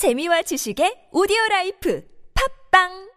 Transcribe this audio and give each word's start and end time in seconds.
재미와 0.00 0.40
지식의 0.40 1.12
오디오 1.12 1.36
라이프 1.50 2.02
팝빵! 2.72 3.10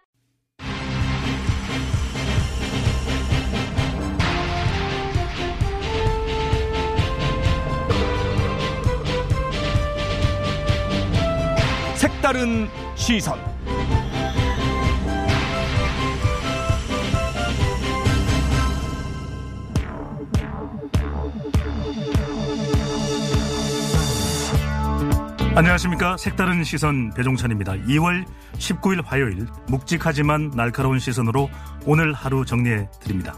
색다른 11.96 12.68
시선 12.96 13.53
안녕하십니까 25.56 26.18
색다른 26.18 26.64
시선 26.64 27.14
배종찬입니다 27.14 27.74
2월 27.74 28.26
19일 28.54 29.04
화요일 29.06 29.46
묵직하지만 29.68 30.52
날카로운 30.56 30.98
시선으로 30.98 31.50
오늘 31.86 32.14
하루 32.14 32.44
정리해 32.44 32.90
드립니다 33.00 33.36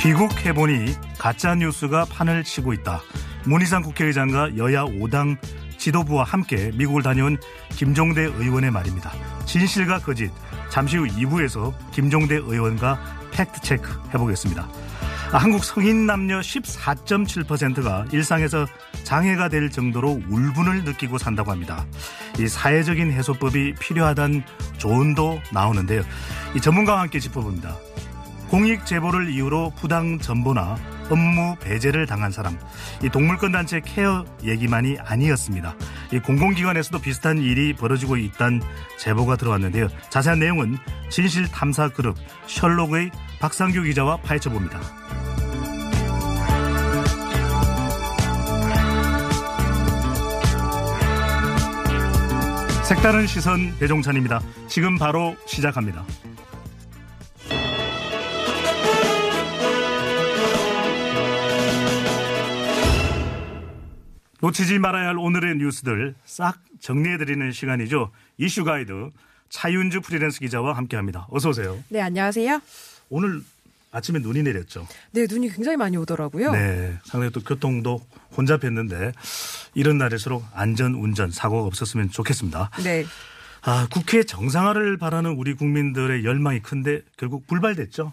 귀국해보니 0.00 0.94
가짜뉴스가 1.18 2.06
판을 2.06 2.44
치고 2.44 2.72
있다. 2.72 3.02
문희상 3.44 3.82
국회의장과 3.82 4.56
여야 4.56 4.84
5당 4.84 5.36
지도부와 5.76 6.24
함께 6.24 6.70
미국을 6.74 7.02
다녀온 7.02 7.36
김종대 7.70 8.22
의원의 8.22 8.70
말입니다. 8.70 9.12
진실과 9.48 9.98
거짓. 9.98 10.30
잠시 10.68 10.98
후 10.98 11.06
2부에서 11.06 11.72
김종대 11.90 12.36
의원과 12.36 13.00
팩트체크 13.32 14.10
해보겠습니다. 14.14 14.68
아, 15.32 15.38
한국 15.38 15.64
성인 15.64 16.06
남녀 16.06 16.40
14.7%가 16.40 18.06
일상에서 18.12 18.66
장애가 19.04 19.48
될 19.48 19.70
정도로 19.70 20.20
울분을 20.28 20.84
느끼고 20.84 21.18
산다고 21.18 21.50
합니다. 21.50 21.86
이 22.38 22.46
사회적인 22.46 23.10
해소법이 23.10 23.74
필요하다는 23.74 24.42
조언도 24.76 25.40
나오는데요. 25.52 26.02
이 26.54 26.60
전문가와 26.60 27.00
함께 27.00 27.18
짚어봅니다. 27.18 27.74
공익 28.50 28.86
제보를 28.86 29.30
이유로 29.30 29.72
부당 29.76 30.18
전보나 30.18 30.76
업무 31.10 31.56
배제를 31.60 32.06
당한 32.06 32.30
사람, 32.30 32.58
이 33.02 33.08
동물권 33.08 33.52
단체 33.52 33.80
케어 33.80 34.24
얘기만이 34.44 34.98
아니었습니다. 35.00 35.74
이 36.12 36.18
공공기관에서도 36.18 36.98
비슷한 37.00 37.38
일이 37.38 37.74
벌어지고 37.74 38.16
있다는 38.16 38.60
제보가 38.98 39.36
들어왔는데요. 39.36 39.88
자세한 40.10 40.38
내용은 40.38 40.76
진실 41.10 41.48
탐사 41.48 41.88
그룹 41.88 42.16
셜록의 42.46 43.10
박상규 43.40 43.82
기자와 43.82 44.18
파헤쳐 44.18 44.50
봅니다. 44.50 44.80
색다른 52.88 53.26
시선 53.26 53.76
배종찬입니다. 53.78 54.40
지금 54.66 54.96
바로 54.96 55.36
시작합니다. 55.46 56.06
놓치지 64.40 64.78
말아야 64.78 65.08
할 65.08 65.18
오늘의 65.18 65.56
뉴스들 65.56 66.14
싹 66.24 66.58
정리해드리는 66.80 67.50
시간이죠. 67.52 68.10
이슈 68.38 68.64
가이드 68.64 69.10
차윤주 69.48 70.02
프리랜스 70.02 70.40
기자와 70.40 70.76
함께합니다. 70.76 71.26
어서 71.30 71.48
오세요. 71.50 71.82
네, 71.88 72.00
안녕하세요. 72.00 72.60
오늘 73.08 73.42
아침에 73.90 74.18
눈이 74.18 74.42
내렸죠. 74.42 74.86
네, 75.12 75.26
눈이 75.28 75.48
굉장히 75.50 75.76
많이 75.76 75.96
오더라고요. 75.96 76.52
네, 76.52 76.98
상당히 77.04 77.32
또 77.32 77.40
교통도 77.40 78.00
혼잡했는데 78.36 79.12
이런 79.74 79.98
날일수록 79.98 80.44
안전 80.54 80.94
운전 80.94 81.30
사고가 81.30 81.62
없었으면 81.64 82.10
좋겠습니다. 82.10 82.70
네. 82.84 83.06
아, 83.62 83.88
국회 83.90 84.22
정상화를 84.22 84.98
바라는 84.98 85.32
우리 85.32 85.54
국민들의 85.54 86.24
열망이 86.24 86.60
큰데 86.60 87.00
결국 87.16 87.46
불발됐죠. 87.46 88.12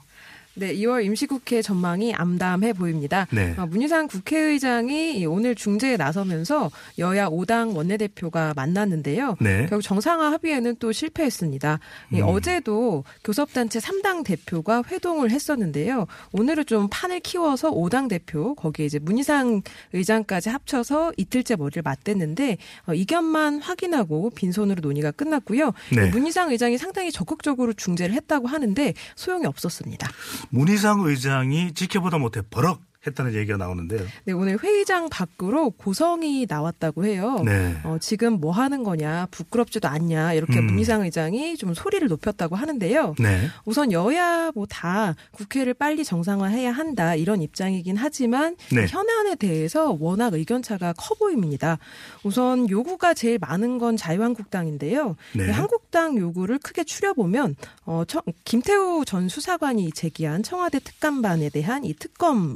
네, 0.58 0.74
2월 0.76 1.04
임시국회 1.04 1.62
전망이 1.62 2.14
암담해 2.14 2.74
보입니다. 2.74 3.28
네. 3.32 3.54
어, 3.58 3.66
문희상 3.66 4.08
국회의장이 4.08 5.26
오늘 5.26 5.54
중재에 5.54 5.98
나서면서 5.98 6.72
여야 6.98 7.28
5당 7.28 7.76
원내대표가 7.76 8.54
만났는데요. 8.56 9.36
네. 9.42 9.66
결국 9.68 9.82
정상화 9.82 10.32
합의에는 10.32 10.78
또 10.80 10.94
실패했습니다. 10.94 11.80
이 12.14 12.22
음. 12.22 12.28
어제도 12.28 13.04
교섭단체 13.26 13.80
3당 13.80 14.24
대표가 14.24 14.82
회동을 14.90 15.30
했었는데요. 15.32 16.08
오늘은 16.32 16.66
좀 16.68 16.88
판을 16.90 17.20
키워서 17.20 17.72
5당 17.72 18.08
대표 18.08 18.56
거기에 18.56 18.86
이제 18.86 18.98
문희상 18.98 19.62
의장까지 19.92 20.50
합쳐서 20.50 21.12
이틀째 21.18 21.58
머리를 21.58 21.82
맞댔는데 21.84 22.58
어, 22.88 22.94
이견만 22.94 23.60
확인하고 23.60 24.30
빈손으로 24.30 24.80
논의가 24.80 25.12
끝났고요. 25.12 25.74
네. 25.94 26.10
문희상 26.12 26.52
의장이 26.52 26.78
상당히 26.78 27.12
적극적으로 27.12 27.74
중재를 27.74 28.16
했다고 28.16 28.48
하는데 28.48 28.94
소용이 29.16 29.46
없었습니다. 29.46 30.10
문희상 30.50 31.02
의장이 31.02 31.74
지켜보다 31.74 32.18
못해 32.18 32.42
버럭 32.50 32.82
했다는 33.08 33.34
얘기가 33.34 33.58
나오는데요. 33.58 34.02
네, 34.26 34.34
오늘 34.34 34.58
회의장 34.62 35.10
밖으로 35.10 35.70
고성이 35.72 36.46
나왔다고 36.50 37.06
해요. 37.06 37.42
네. 37.46 37.76
어, 37.84 37.98
지금 38.00 38.40
뭐 38.40 38.52
하는 38.52 38.84
거냐, 38.84 39.28
부끄럽지도 39.32 39.88
않냐, 39.88 40.34
이렇게 40.34 40.60
음. 40.60 40.66
문희상 40.68 41.04
의장이 41.04 41.58
좀 41.58 41.74
소리를 41.74 42.08
높였다고 42.08 42.56
하는데요. 42.56 43.16
네. 43.20 43.48
우선 43.66 43.92
여야 43.92 44.52
뭐 44.54 44.66
다 44.68 45.16
국회를 45.32 45.74
빨리 45.76 46.04
정상화해야 46.04 46.72
한다 46.72 47.16
이런 47.16 47.42
입장이긴 47.42 47.96
하지만 47.98 48.56
네. 48.72 48.88
현안에 48.88 49.36
대해서 49.36 49.96
워낙 50.00 50.34
의견차가 50.34 50.94
커 50.98 51.14
보입니다. 51.16 51.78
우선 52.24 52.70
요구가 52.70 53.14
제일 53.14 53.38
많은 53.40 53.78
건 53.78 53.96
자유한국당인데요. 53.96 55.16
네. 55.36 55.46
이 55.48 55.50
한국당 55.50 56.18
요구를 56.18 56.58
크게 56.60 56.84
추려보면 56.84 57.56
어, 57.86 58.04
청- 58.08 58.22
김태우 58.44 59.06
전 59.06 59.30
수사관이 59.30 59.92
제기한 59.92 60.44
청와대 60.44 60.80
특감반에 60.80 61.50
대한 61.50 61.86
이 61.86 61.94
특검 61.94 62.56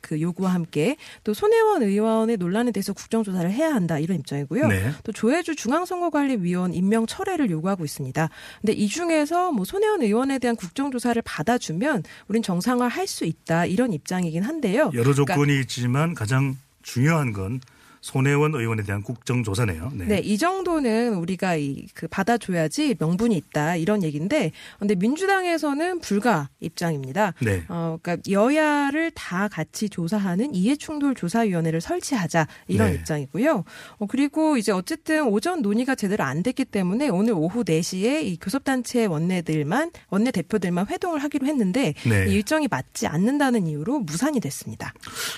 그 0.00 0.20
요구와 0.20 0.54
함께 0.54 0.96
또 1.24 1.34
손혜원 1.34 1.82
의원의 1.82 2.38
논란에 2.38 2.72
대해서 2.72 2.92
국정조사를 2.92 3.50
해야 3.50 3.74
한다 3.74 3.98
이런 3.98 4.18
입장이고요. 4.18 4.68
네. 4.68 4.92
또 5.04 5.12
조혜주 5.12 5.56
중앙선거관리위원 5.56 6.72
임명 6.74 7.06
철회를 7.06 7.50
요구하고 7.50 7.84
있습니다. 7.84 8.28
근데 8.60 8.72
이 8.72 8.88
중에서 8.88 9.52
뭐 9.52 9.64
손혜원 9.64 10.02
의원에 10.02 10.38
대한 10.38 10.56
국정조사를 10.56 11.20
받아주면 11.22 12.02
우린 12.28 12.42
정상화 12.42 12.88
할 12.88 13.10
수 13.10 13.24
있다 13.24 13.66
이런 13.66 13.92
입장이긴 13.92 14.44
한데요. 14.44 14.92
여러 14.94 15.12
그러니까 15.12 15.34
조건이 15.34 15.58
있지만 15.60 16.14
가장 16.14 16.56
중요한 16.82 17.32
건 17.32 17.60
손혜원 18.00 18.54
의원에 18.54 18.82
대한 18.82 19.02
국정조사네요. 19.02 19.92
네. 19.94 20.04
네, 20.06 20.18
이 20.18 20.38
정도는 20.38 21.14
우리가 21.14 21.56
이 21.56 21.86
그 21.94 22.08
받아줘야지 22.08 22.96
명분이 22.98 23.36
있다 23.36 23.76
이런 23.76 24.02
얘기인데, 24.02 24.52
근데 24.78 24.94
민주당에서는 24.94 26.00
불가 26.00 26.48
입장입니다. 26.60 27.34
네. 27.40 27.64
어, 27.68 27.98
그러니까 28.00 28.30
여야를 28.30 29.10
다 29.12 29.48
같이 29.48 29.88
조사하는 29.88 30.54
이해충돌 30.54 31.14
조사위원회를 31.14 31.80
설치하자 31.80 32.46
이런 32.68 32.88
네. 32.88 32.94
입장이고요. 32.94 33.64
어, 33.98 34.06
그리고 34.06 34.56
이제 34.56 34.72
어쨌든 34.72 35.24
오전 35.24 35.62
논의가 35.62 35.94
제대로 35.94 36.24
안 36.24 36.42
됐기 36.42 36.64
때문에 36.66 37.08
오늘 37.08 37.34
오후 37.34 37.64
4시에 37.64 38.22
이 38.22 38.38
교섭단체 38.40 39.06
원내들만 39.06 39.90
원내 40.08 40.30
대표들만 40.30 40.86
회동을 40.88 41.22
하기로 41.22 41.46
했는데 41.46 41.94
네. 42.08 42.26
이 42.28 42.32
일정이 42.32 42.68
맞지 42.68 43.06
않는다는 43.06 43.66
이유로 43.66 44.00
무산이 44.00 44.40
됐습니다. 44.40 44.94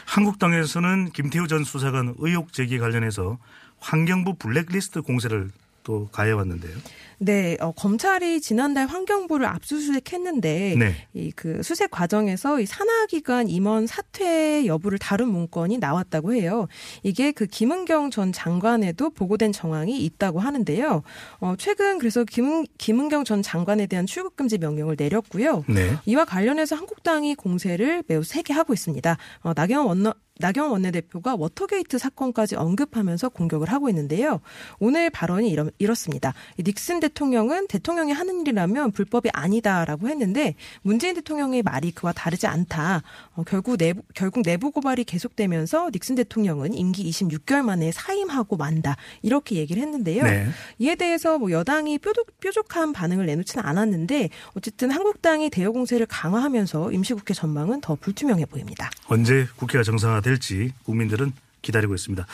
한국당에서는 0.06 1.10
김태우 1.10 1.48
전 1.48 1.64
수사관 1.64 2.14
의혹 2.18 2.51
제기 2.52 2.78
관련해서 2.78 3.38
환경부 3.80 4.34
블랙리스트 4.34 5.02
공세를 5.02 5.50
또 5.82 6.08
가해왔는데요. 6.12 6.76
네, 7.24 7.56
어, 7.60 7.70
검찰이 7.70 8.40
지난달 8.40 8.86
환경부를 8.86 9.46
압수수색했는데 9.46 10.74
네. 10.76 10.94
이그 11.14 11.62
수색 11.62 11.92
과정에서 11.92 12.58
이 12.58 12.66
산하기관 12.66 13.48
임원 13.48 13.86
사퇴 13.86 14.66
여부를 14.66 14.98
다룬 14.98 15.28
문건이 15.28 15.78
나왔다고 15.78 16.34
해요. 16.34 16.66
이게 17.04 17.30
그 17.30 17.46
김은경 17.46 18.10
전 18.10 18.32
장관에도 18.32 19.10
보고된 19.10 19.52
정황이 19.52 20.04
있다고 20.04 20.40
하는데요. 20.40 21.02
어, 21.38 21.54
최근 21.58 21.98
그래서 21.98 22.24
김은, 22.24 22.66
김은경 22.78 23.22
전 23.22 23.40
장관에 23.40 23.86
대한 23.86 24.04
출국 24.06 24.34
금지 24.34 24.58
명령을 24.58 24.96
내렸고요. 24.98 25.64
네. 25.68 25.96
이와 26.06 26.24
관련해서 26.24 26.74
한국당이 26.74 27.36
공세를 27.36 28.02
매우 28.08 28.24
세게 28.24 28.52
하고 28.52 28.72
있습니다. 28.72 29.16
어, 29.42 29.52
나경원 29.54 29.86
원내 29.86 30.10
나경 30.38 30.72
원내대표가 30.72 31.36
워터게이트 31.36 31.98
사건까지 31.98 32.56
언급하면서 32.56 33.28
공격을 33.28 33.70
하고 33.70 33.88
있는데요. 33.88 34.40
오늘 34.80 35.10
발언이 35.10 35.48
이렇, 35.48 35.70
이렇습니다. 35.78 36.34
닉슨 36.58 37.00
대통령 37.00 37.11
은 37.20 37.66
대통령이 37.66 38.12
하는 38.12 38.40
일이라면 38.40 38.92
불법이 38.92 39.30
아니다라고 39.32 40.08
했는데 40.08 40.54
문재인 40.82 41.14
대통령의 41.14 41.62
말이 41.62 41.92
그와 41.92 42.12
다르지 42.12 42.46
않다. 42.46 43.02
어, 43.34 43.42
결국 43.44 43.76
내부 43.76 44.02
결국 44.14 44.42
내부 44.42 44.70
고발이 44.70 45.04
계속되면서 45.04 45.90
닉슨 45.92 46.14
대통령은 46.16 46.74
임기 46.74 47.08
26개월 47.10 47.62
만에 47.62 47.92
사임하고 47.92 48.56
만다 48.56 48.96
이렇게 49.22 49.56
얘기를 49.56 49.82
했는데요. 49.82 50.24
네. 50.24 50.48
이에 50.78 50.94
대해서 50.94 51.38
뭐 51.38 51.50
여당이 51.50 51.98
뾰족, 51.98 52.40
뾰족한 52.40 52.92
반응을 52.92 53.26
내놓지는 53.26 53.64
않았는데 53.64 54.30
어쨌든 54.54 54.90
한국당이 54.90 55.50
대여 55.50 55.72
공세를 55.72 56.06
강화하면서 56.06 56.92
임시국회 56.92 57.34
전망은 57.34 57.80
더 57.80 57.94
불투명해 57.94 58.46
보입니다. 58.46 58.90
언제 59.06 59.46
국회가 59.56 59.82
정상화될지 59.84 60.72
국민들은 60.84 61.32
기다리고 61.62 61.94
있습니다. 61.94 62.26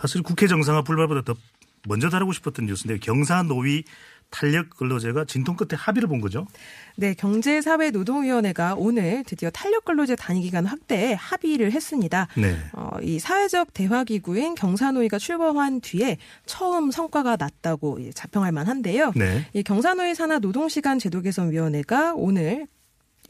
사실 0.00 0.22
국회 0.22 0.46
정상화 0.46 0.82
불발보다 0.82 1.22
더 1.22 1.34
먼저 1.86 2.10
다루고 2.10 2.32
싶었던 2.32 2.66
뉴스인데 2.66 2.98
경사 2.98 3.42
노위 3.42 3.84
탄력 4.30 4.70
근로제가 4.70 5.24
진통 5.24 5.56
끝에 5.56 5.76
합의를 5.76 6.08
본 6.08 6.20
거죠? 6.20 6.46
네, 6.96 7.14
경제사회노동위원회가 7.14 8.74
오늘 8.76 9.24
드디어 9.24 9.50
탄력 9.50 9.84
근로제 9.84 10.16
단위 10.16 10.42
기간 10.42 10.66
확대에 10.66 11.14
합의를 11.14 11.72
했습니다. 11.72 12.28
네. 12.36 12.56
어, 12.72 12.90
이 13.02 13.18
사회적 13.18 13.74
대화 13.74 14.04
기구인 14.04 14.54
경사노위가 14.54 15.18
출범한 15.18 15.80
뒤에 15.80 16.18
처음 16.46 16.90
성과가 16.90 17.36
났다고 17.36 17.98
자평할 18.12 18.52
만한데요. 18.52 19.12
네. 19.16 19.46
이 19.52 19.62
경사노위 19.62 20.14
산하 20.14 20.38
노동시간 20.38 20.98
제도 20.98 21.20
개선 21.20 21.50
위원회가 21.50 22.14
오늘 22.14 22.66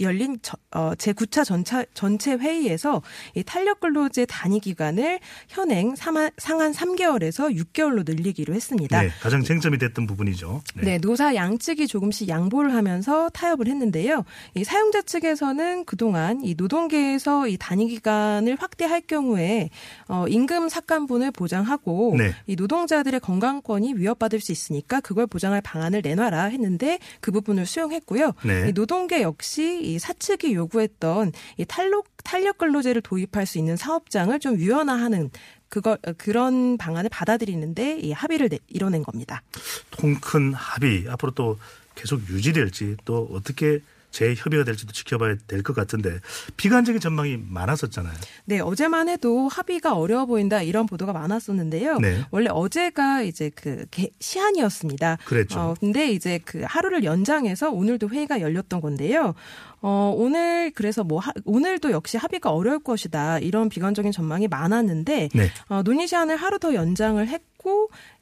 열린 0.01 0.39
어, 0.73 0.93
제9차 0.97 1.45
전차, 1.45 1.85
전체 1.95 2.33
회의에서 2.35 3.03
이 3.35 3.43
탄력 3.43 3.81
근로제 3.81 4.27
단위 4.27 4.61
기간을 4.61 5.21
현행 5.49 5.97
상한, 5.97 6.31
상한 6.39 6.73
3개월에서 6.73 7.55
6개월로 7.57 8.05
늘리기로 8.07 8.55
했습니다. 8.55 9.03
네, 9.03 9.11
가장 9.21 9.43
쟁점이 9.43 9.79
됐던 9.79 10.07
부분이죠. 10.07 10.63
네. 10.77 10.83
네. 10.83 10.99
노사 10.99 11.35
양측이 11.35 11.87
조금씩 11.87 12.29
양보를 12.29 12.75
하면서 12.75 13.29
타협을 13.31 13.67
했는데요. 13.67 14.25
이 14.55 14.65
사용자 14.65 15.03
측에서는 15.03 15.85
그동안 15.85 16.41
이 16.45 16.55
노동계에서 16.57 17.49
이 17.49 17.57
단위 17.59 17.89
기간을 17.89 18.57
확대할 18.59 19.03
경우에 19.03 19.71
어, 20.09 20.27
임금 20.29 20.69
삭감분을 20.69 21.33
보장하고 21.33 22.15
네. 22.17 22.35
이 22.47 22.57
노동자들의 22.57 23.21
건강권이 23.21 23.95
위협받을 23.95 24.41
수 24.41 24.53
있으니까 24.53 25.01
그걸 25.01 25.27
보장할 25.27 25.61
방안을 25.61 26.03
내놔라 26.03 26.45
했는데 26.45 26.99
그 27.21 27.31
부분을 27.31 27.67
수용했고요. 27.67 28.33
네. 28.45 28.69
이 28.69 28.73
노동계 28.73 29.23
역시 29.23 29.81
이 29.95 29.99
사측이 29.99 30.55
요구했던 30.55 31.33
이 31.59 31.65
탄력 31.65 32.07
탄력 32.25 32.59
근로제를 32.59 33.03
도입할 33.03 33.47
수 33.47 33.59
있는 33.59 33.77
사업장을 33.77 34.39
좀 34.41 34.57
유연화하는 34.57 35.31
그걸 35.69 35.99
그런 36.19 36.77
방안을 36.77 37.09
받아들이는데 37.11 37.99
이 38.01 38.13
합의를 38.13 38.49
내, 38.49 38.59
이뤄낸 38.69 39.03
겁니다. 39.03 39.43
통큰 39.91 40.53
합의 40.55 41.07
앞으로 41.09 41.33
또 41.33 41.59
계속 41.95 42.21
유지될지 42.29 42.97
또 43.05 43.29
어떻게 43.33 43.81
재협의가 44.11 44.65
될지도 44.65 44.93
지켜봐야 44.93 45.37
될 45.47 45.63
것 45.63 45.75
같은데 45.75 46.19
비관적인 46.57 47.01
전망이 47.01 47.37
많았었잖아요. 47.37 48.15
네, 48.47 48.61
어제만 48.61 49.09
해도 49.09 49.49
합의가 49.49 49.95
어려워 49.95 50.27
보인다 50.27 50.63
이런 50.63 50.87
보도가 50.87 51.13
많았었는데요. 51.13 51.99
네. 51.99 52.25
원래 52.31 52.49
어제가 52.51 53.23
이제 53.23 53.51
그 53.55 53.85
시한이었습니다. 54.21 55.19
그랬죠. 55.25 55.61
어, 55.61 55.75
근데 55.79 56.11
이제 56.13 56.41
그 56.45 56.63
하루를 56.65 57.05
연장해서 57.05 57.71
오늘도 57.71 58.09
회의가 58.09 58.41
열렸던 58.41 58.81
건데요. 58.81 59.35
어, 59.83 60.13
오늘 60.17 60.71
그래서 60.75 61.05
뭐 61.05 61.21
하, 61.21 61.33
오늘도 61.45 61.91
역시 61.93 62.17
합의가 62.17 62.51
어려울 62.51 62.81
것이다 62.81 63.39
이런 63.39 63.69
비관적인 63.69 64.13
전망이 64.13 64.49
많았는데 64.49 65.29
네. 65.33 65.51
어, 65.69 65.83
논의 65.83 66.07
시한을 66.07 66.37
하루 66.37 66.59
더 66.59 66.75
연장을 66.75 67.27
했고 67.27 67.50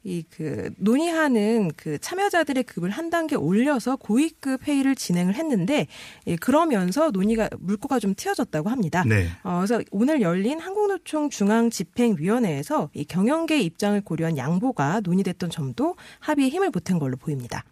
이 0.03 0.23
그 0.39 0.69
논의하는 0.77 1.71
그 1.75 1.97
참여자들의 1.99 2.63
급을 2.63 2.89
한 2.89 3.09
단계 3.09 3.35
올려서 3.35 3.97
고위급 3.97 4.67
회의를 4.67 4.95
진행을 4.95 5.35
했는데 5.35 5.87
예, 6.27 6.35
그러면서 6.35 7.11
논의가 7.11 7.49
물꼬가 7.59 7.99
좀 7.99 8.15
튀어졌다고 8.15 8.69
합니다. 8.69 9.03
네. 9.05 9.29
어, 9.43 9.57
그래서 9.57 9.83
오늘 9.91 10.21
열린 10.21 10.59
한국노총 10.59 11.29
중앙집행위원회에서 11.29 12.89
이 12.93 13.03
경영계 13.05 13.59
입장을 13.59 13.99
고려한 14.01 14.37
양보가 14.37 15.01
논의됐던 15.03 15.49
점도 15.49 15.95
합의에 16.19 16.49
힘을 16.49 16.71
보탠 16.71 16.99
걸로 16.99 17.17
보입니다. 17.17 17.63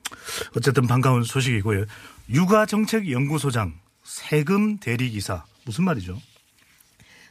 어쨌든 0.55 0.87
반가운 0.87 1.23
소식이고요. 1.23 1.85
육아정책연구소장, 2.29 3.73
세금 4.03 4.77
대리기사 4.79 5.45
무슨 5.65 5.85
말이죠? 5.85 6.17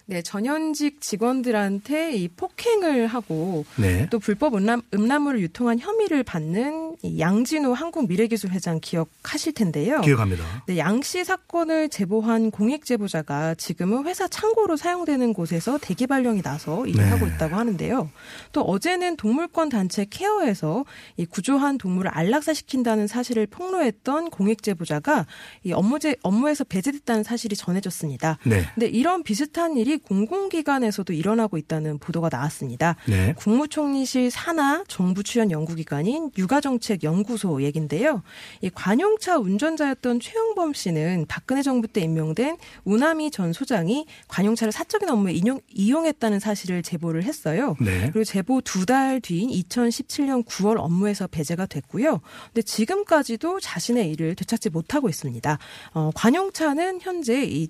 네, 0.09 0.23
전현직 0.23 1.01
직원들한테 1.01 2.15
이 2.15 2.29
폭행을 2.29 3.09
하고 3.09 3.65
네. 3.75 4.07
또 4.09 4.21
불법 4.21 4.55
음란, 4.55 4.81
음란물을 4.95 5.41
유통한 5.41 5.81
혐의를 5.81 6.23
받는 6.23 6.97
이 7.03 7.19
양진호 7.19 7.75
한국미래기술 7.75 8.51
회장 8.51 8.79
기억하실 8.81 9.55
텐데요. 9.55 10.01
기억합니다. 10.03 10.45
네, 10.69 10.79
양씨 10.79 11.25
사건을 11.25 11.89
제보한 11.89 12.53
공익 12.53 12.85
제보자가 12.85 13.57
지금은 13.57 14.07
회사 14.07 14.29
창고로 14.29 14.77
사용되는 14.77 15.33
곳에서 15.33 15.77
대기 15.83 16.07
발령이 16.07 16.41
나서 16.41 16.87
일을 16.87 17.03
네. 17.03 17.11
하고 17.11 17.27
있다고 17.27 17.57
하는데요. 17.57 18.09
또 18.53 18.61
어제는 18.61 19.17
동물권 19.17 19.71
단체 19.71 20.07
케어에서 20.09 20.85
이 21.17 21.27
구조한 21.27 21.79
동물을 21.79 22.13
안락사시킨다는 22.15 23.09
사실을 23.09 23.49
폭로했던 23.49 24.31
공익 24.31 24.63
제보자가 24.63 25.27
이 25.65 25.73
업무제, 25.73 26.15
업무에서 26.23 26.63
배제됐다는 26.63 27.25
사실이 27.25 27.57
전해졌습니다. 27.57 28.39
네. 28.45 28.63
근데 28.75 28.87
이런 28.87 29.25
비슷한 29.25 29.77
일이 29.77 29.96
공공기관에서도 29.99 31.13
일어나고 31.13 31.59
있다는 31.59 31.99
보도가 31.99 32.29
나왔습니다. 32.33 32.97
네. 33.07 33.35
국무총리실 33.37 34.31
산하 34.31 34.83
정부 34.89 35.23
출연 35.23 35.51
연구기관인 35.51 36.31
육아정책연구소 36.39 37.63
얘긴데요. 37.63 38.23
이 38.63 38.71
관용차 38.71 39.37
운전자였던 39.39 40.21
최영범 40.21 40.73
씨는 40.73 41.27
박근혜 41.29 41.63
정부 41.63 41.87
때 41.89 42.01
임명된 42.01 42.57
우나미 42.85 43.31
전 43.31 43.53
소장이 43.53 44.07
관용차를 44.29 44.73
사적인 44.73 45.09
업무에 45.11 45.33
인용, 45.35 45.61
이용했다는 45.73 46.41
사실을 46.41 46.83
제보를 46.83 47.25
했어요. 47.25 47.77
네. 47.81 48.11
그리고 48.13 48.25
제보 48.25 48.61
두 48.63 48.87
달 48.87 49.21
뒤인 49.21 49.51
2017년 49.51 50.45
9월 50.47 50.77
업무에서 50.79 51.27
배제가 51.27 51.67
됐고요. 51.67 52.21
근데 52.53 52.63
지금까지도 52.63 53.59
자신의 53.59 54.11
일을 54.13 54.37
되찾지 54.37 54.71
못하고 54.71 55.09
있습니다. 55.09 55.59
어, 55.93 56.11
관용차는 56.15 57.01
현재 57.03 57.43
이 57.43 57.69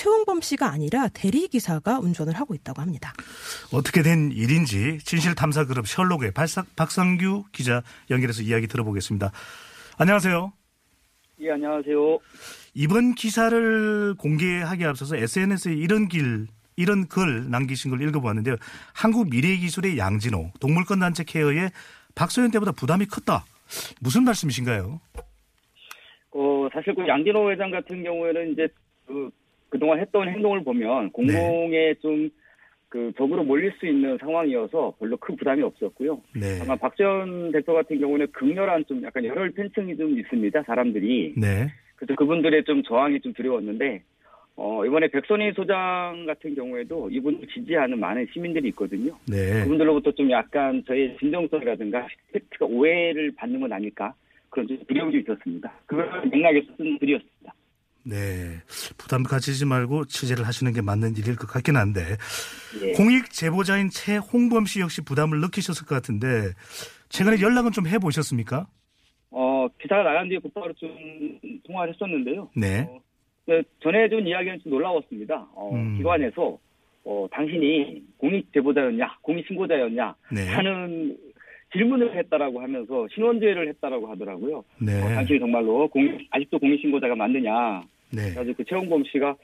최홍범 0.00 0.40
씨가 0.40 0.70
아니라 0.70 1.08
대리 1.08 1.46
기사가 1.48 1.98
운전을 1.98 2.32
하고 2.32 2.54
있다고 2.54 2.80
합니다. 2.80 3.12
어떻게 3.70 4.00
된 4.02 4.32
일인지 4.32 4.96
진실 5.00 5.34
탐사 5.34 5.66
그룹 5.66 5.86
셜록의 5.86 6.32
박상규 6.32 7.44
기자 7.52 7.82
연결해서 8.08 8.40
이야기 8.42 8.66
들어보겠습니다. 8.66 9.30
안녕하세요. 9.98 10.54
예, 11.40 11.50
안녕하세요. 11.50 12.18
이번 12.72 13.14
기사를 13.14 14.14
공개하기 14.14 14.86
앞서서 14.86 15.16
SNS에 15.16 15.74
이런 15.74 16.08
길 16.08 16.46
이런 16.76 17.06
글 17.06 17.50
남기신 17.50 17.90
걸 17.90 18.00
읽어보았는데요. 18.00 18.56
한국 18.94 19.28
미래기술의 19.28 19.98
양진호 19.98 20.52
동물권 20.60 21.00
단체 21.00 21.24
케어에 21.24 21.68
박소연 22.14 22.52
때보다 22.52 22.72
부담이 22.72 23.04
컸다. 23.04 23.44
무슨 24.00 24.24
말씀이신가요? 24.24 24.98
어, 26.32 26.68
사실 26.72 26.94
그 26.94 27.06
양진호 27.06 27.50
회장 27.52 27.70
같은 27.70 28.02
경우에는 28.02 28.52
이제 28.52 28.66
그 29.06 29.30
그동안 29.70 30.00
했던 30.00 30.28
행동을 30.28 30.62
보면 30.62 31.10
공공에 31.10 31.70
네. 31.70 31.94
좀그 31.94 33.12
적으로 33.16 33.44
몰릴 33.44 33.72
수 33.78 33.86
있는 33.86 34.18
상황이어서 34.18 34.94
별로 34.98 35.16
큰 35.16 35.36
부담이 35.36 35.62
없었고요. 35.62 36.20
네. 36.34 36.58
다만 36.58 36.78
박지원 36.78 37.52
대표 37.52 37.72
같은 37.72 37.98
경우는 37.98 38.26
극렬한 38.32 38.84
좀 38.86 39.02
약간 39.02 39.24
열혈 39.24 39.52
팬층이 39.52 39.96
좀 39.96 40.18
있습니다. 40.18 40.62
사람들이. 40.64 41.34
네. 41.36 41.68
그래서 41.96 42.14
그분들의 42.16 42.64
좀 42.64 42.82
저항이 42.82 43.20
좀 43.20 43.32
두려웠는데 43.32 44.02
어, 44.56 44.84
이번에 44.84 45.08
백선희 45.08 45.52
소장 45.52 46.26
같은 46.26 46.54
경우에도 46.54 47.08
이분을 47.10 47.46
지지하는 47.54 47.98
많은 47.98 48.26
시민들이 48.32 48.68
있거든요. 48.68 49.16
네. 49.26 49.62
그분들로부터 49.62 50.12
좀 50.12 50.30
약간 50.30 50.82
저의 50.86 51.16
진정성이라든가 51.18 52.06
팩트가 52.32 52.66
오해를 52.66 53.32
받는 53.36 53.60
건 53.60 53.72
아닐까 53.72 54.12
그런 54.50 54.68
좀 54.68 54.78
두려움이 54.86 55.20
있었습니다. 55.20 55.72
그걸 55.86 56.28
맥락에서 56.28 56.66
쓴 56.76 56.98
글이었습니다. 56.98 57.54
네. 58.04 58.60
부담 58.96 59.22
가지지 59.22 59.64
말고 59.66 60.06
취재를 60.06 60.46
하시는 60.46 60.72
게 60.72 60.80
맞는 60.80 61.16
일일 61.16 61.36
것 61.36 61.46
같긴 61.46 61.76
한데 61.76 62.16
예. 62.82 62.92
공익 62.92 63.30
제보자인 63.30 63.90
최홍범 63.90 64.66
씨 64.66 64.80
역시 64.80 65.02
부담을 65.02 65.40
느끼셨을 65.40 65.86
것 65.86 65.94
같은데 65.94 66.52
최근에 67.08 67.40
연락은 67.40 67.72
좀 67.72 67.86
해보셨습니까? 67.86 68.66
어 69.30 69.68
기사가 69.80 70.02
나간 70.02 70.28
뒤에 70.28 70.38
곧바로 70.38 70.72
좀 70.74 70.90
통화를 71.64 71.94
했었는데요. 71.94 72.50
네. 72.56 72.86
어, 72.88 73.00
네, 73.46 73.62
전해준 73.82 74.26
이야기는 74.26 74.60
좀 74.62 74.72
놀라웠습니다. 74.72 75.48
어, 75.54 75.74
음. 75.74 75.96
기관에서 75.96 76.58
어, 77.04 77.26
당신이 77.30 78.02
공익 78.18 78.52
제보자였냐, 78.52 79.18
공익 79.22 79.46
신고자였냐 79.46 80.14
네. 80.32 80.48
하는 80.48 81.16
질문을 81.72 82.16
했다라고 82.16 82.60
하면서 82.60 83.06
신원제를 83.14 83.68
했다라고 83.68 84.08
하더라고요. 84.08 84.64
네. 84.80 85.00
어, 85.02 85.08
당신이 85.14 85.38
정말로 85.38 85.88
공익, 85.88 86.26
아직도 86.30 86.58
공익신고자가 86.58 87.14
맞느냐. 87.14 87.82
네. 88.10 88.34
그래서 88.34 88.52
그 88.56 88.64
최홍범 88.64 89.04
씨가 89.04 89.36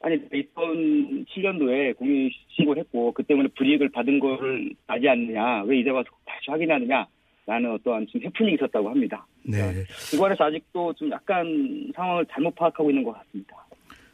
아니 0.00 0.18
2007년도에 0.28 1.96
공익 1.96 2.32
신고를 2.56 2.82
했고 2.82 3.12
그 3.12 3.22
때문에 3.22 3.48
불이익을 3.56 3.90
받은 3.90 4.18
거를 4.18 4.74
아지 4.86 5.08
않느냐 5.08 5.62
왜 5.62 5.80
이제 5.80 5.90
와서 5.90 6.08
다시 6.26 6.50
확인하느냐 6.50 7.06
라는 7.46 7.72
어떠한 7.72 8.06
좀 8.10 8.22
해프닝이 8.22 8.54
있었다고 8.54 8.88
합니다. 8.88 9.26
네. 9.42 9.84
이관에서 10.14 10.44
아직도 10.44 10.94
좀 10.94 11.10
약간 11.10 11.92
상황을 11.94 12.24
잘못 12.30 12.54
파악하고 12.54 12.90
있는 12.90 13.04
것 13.04 13.12
같습니다. 13.12 13.66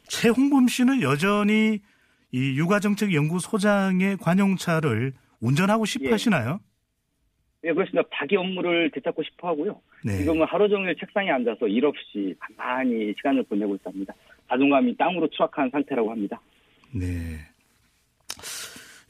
최홍범 0.09 0.67
씨는 0.67 1.03
여전히 1.03 1.81
이 2.33 2.59
육아정책연구소장의 2.59 4.17
관용차를 4.19 5.13
운전하고 5.41 5.85
싶어 5.85 6.07
예. 6.07 6.11
하시나요? 6.11 6.61
네, 7.63 7.73
그렇습니다. 7.75 8.09
자기 8.15 8.37
업무를 8.37 8.91
되찾고 8.91 9.23
싶어 9.23 9.49
하고요. 9.49 9.81
네. 10.05 10.19
지금은 10.19 10.47
하루 10.47 10.69
종일 10.69 10.97
책상에 10.97 11.31
앉아서 11.31 11.67
일 11.67 11.85
없이 11.85 12.35
가만히 12.39 13.13
시간을 13.17 13.43
보내고 13.45 13.75
있답니다. 13.77 14.15
자존감이 14.49 14.97
땅으로 14.97 15.29
추락한 15.29 15.71
상태라고 15.71 16.11
합니다. 16.11 16.41
네. 16.93 17.39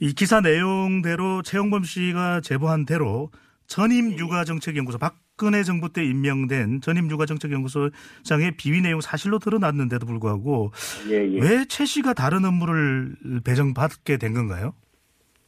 이 0.01 0.15
기사 0.15 0.41
내용대로 0.41 1.43
최홍범 1.43 1.85
씨가 1.85 2.41
제보한 2.41 2.87
대로 2.87 3.31
전임 3.67 4.19
육아정책연구소 4.19 4.99
박근혜 4.99 5.63
정부 5.63 5.93
때 5.93 6.05
임명된 6.05 6.81
전임 6.81 7.09
육아정책연구소장의 7.11 8.57
비위 8.57 8.81
내용 8.81 9.01
사실로 9.01 9.39
드러났는데도 9.39 10.07
불구하고 10.07 10.73
예, 11.11 11.17
예. 11.17 11.41
왜최 11.41 11.85
씨가 11.85 12.15
다른 12.15 12.45
업무를 12.45 13.15
배정받게 13.45 14.17
된 14.17 14.35
건가요? 14.35 14.75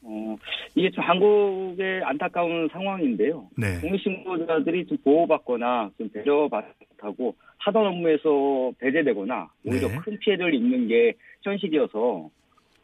어, 0.05 0.37
이게 0.75 0.91
좀 0.91 1.05
한국의 1.05 2.03
안타까운 2.05 2.69
상황인데요. 2.73 3.49
네. 3.57 3.81
공익신고자들이 3.81 4.87
좀 4.87 4.99
보호받거나 5.05 5.91
좀 5.97 6.09
배려받지 6.11 6.73
못하고 6.91 7.35
하던 7.59 7.87
업무에서 7.87 8.73
배제되거나 8.79 9.49
오히려 9.65 9.89
네. 9.89 9.97
큰 9.99 10.19
피해를 10.19 10.55
입는 10.55 10.89
게 10.89 11.15
현실이어서 11.43 12.31